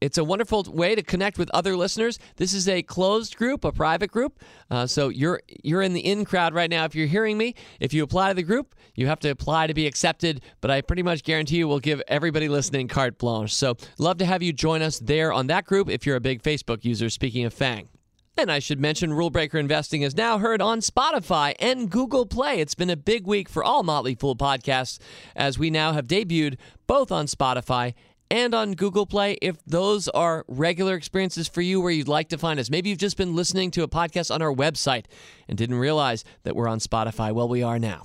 it's 0.00 0.16
a 0.16 0.24
wonderful 0.24 0.64
way 0.68 0.94
to 0.94 1.02
connect 1.02 1.38
with 1.38 1.50
other 1.50 1.76
listeners. 1.76 2.18
This 2.36 2.54
is 2.54 2.68
a 2.68 2.82
closed 2.82 3.36
group, 3.36 3.64
a 3.64 3.72
private 3.72 4.10
group. 4.10 4.40
Uh, 4.70 4.86
so 4.86 5.08
you're 5.08 5.42
you're 5.62 5.82
in 5.82 5.92
the 5.92 6.00
in 6.00 6.24
crowd 6.24 6.54
right 6.54 6.70
now. 6.70 6.84
If 6.84 6.94
you're 6.94 7.06
hearing 7.06 7.36
me, 7.36 7.54
if 7.80 7.92
you 7.92 8.02
apply 8.02 8.28
to 8.28 8.34
the 8.34 8.42
group, 8.42 8.74
you 8.94 9.06
have 9.06 9.20
to 9.20 9.30
apply 9.30 9.66
to 9.66 9.74
be 9.74 9.86
accepted. 9.86 10.42
But 10.60 10.70
I 10.70 10.80
pretty 10.80 11.02
much 11.02 11.22
guarantee 11.22 11.58
you 11.58 11.68
we'll 11.68 11.80
give 11.80 12.02
everybody 12.08 12.48
listening 12.48 12.88
carte 12.88 13.18
blanche. 13.18 13.54
So 13.54 13.76
love 13.98 14.18
to 14.18 14.24
have 14.24 14.42
you 14.42 14.52
join 14.52 14.82
us 14.82 14.98
there 14.98 15.32
on 15.32 15.48
that 15.48 15.66
group 15.66 15.90
if 15.90 16.06
you're 16.06 16.16
a 16.16 16.20
big 16.20 16.42
Facebook 16.42 16.84
user. 16.84 17.10
Speaking 17.10 17.44
of 17.44 17.52
Fang. 17.52 17.88
And 18.36 18.50
I 18.50 18.60
should 18.60 18.80
mention 18.80 19.12
Rule 19.12 19.28
Breaker 19.28 19.58
Investing 19.58 20.00
is 20.00 20.16
now 20.16 20.38
heard 20.38 20.62
on 20.62 20.80
Spotify 20.80 21.54
and 21.58 21.90
Google 21.90 22.24
Play. 22.24 22.60
It's 22.60 22.76
been 22.76 22.88
a 22.88 22.96
big 22.96 23.26
week 23.26 23.50
for 23.50 23.62
all 23.62 23.82
Motley 23.82 24.14
Fool 24.14 24.36
podcasts 24.36 24.98
as 25.36 25.58
we 25.58 25.68
now 25.68 25.92
have 25.92 26.06
debuted 26.06 26.56
both 26.86 27.12
on 27.12 27.26
Spotify 27.26 27.92
and 28.30 28.54
on 28.54 28.72
Google 28.72 29.06
Play 29.06 29.36
if 29.42 29.56
those 29.66 30.08
are 30.08 30.44
regular 30.48 30.94
experiences 30.94 31.48
for 31.48 31.60
you 31.60 31.80
where 31.80 31.92
you'd 31.92 32.08
like 32.08 32.28
to 32.30 32.38
find 32.38 32.60
us. 32.60 32.70
Maybe 32.70 32.90
you've 32.90 32.98
just 32.98 33.16
been 33.16 33.34
listening 33.34 33.70
to 33.72 33.82
a 33.82 33.88
podcast 33.88 34.32
on 34.32 34.42
our 34.42 34.52
website 34.52 35.06
and 35.48 35.58
didn't 35.58 35.76
realize 35.76 36.24
that 36.44 36.54
we're 36.54 36.68
on 36.68 36.78
Spotify. 36.78 37.32
Well, 37.32 37.48
we 37.48 37.62
are 37.62 37.78
now. 37.78 38.04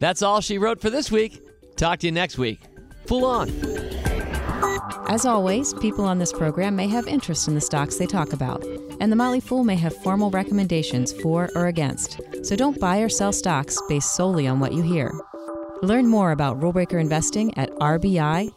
That's 0.00 0.22
all 0.22 0.40
she 0.40 0.58
wrote 0.58 0.80
for 0.80 0.90
this 0.90 1.10
week. 1.10 1.40
Talk 1.76 2.00
to 2.00 2.06
you 2.06 2.12
next 2.12 2.38
week. 2.38 2.60
Full 3.06 3.24
on. 3.24 3.50
As 5.08 5.26
always, 5.26 5.74
people 5.74 6.04
on 6.04 6.18
this 6.18 6.32
program 6.32 6.76
may 6.76 6.86
have 6.86 7.06
interest 7.06 7.48
in 7.48 7.54
the 7.54 7.60
stocks 7.60 7.96
they 7.96 8.06
talk 8.06 8.32
about, 8.32 8.64
and 9.00 9.10
the 9.10 9.16
Motley 9.16 9.40
Fool 9.40 9.64
may 9.64 9.74
have 9.76 9.96
formal 9.96 10.30
recommendations 10.30 11.12
for 11.20 11.50
or 11.54 11.66
against. 11.66 12.20
So 12.42 12.54
don't 12.54 12.78
buy 12.78 12.98
or 12.98 13.08
sell 13.08 13.32
stocks 13.32 13.76
based 13.88 14.14
solely 14.14 14.46
on 14.46 14.60
what 14.60 14.72
you 14.72 14.82
hear. 14.82 15.12
Learn 15.82 16.08
more 16.08 16.32
about 16.32 16.58
rulebreaker 16.58 17.00
investing 17.00 17.56
at 17.56 17.70
rbi.fool.com. 17.78 18.50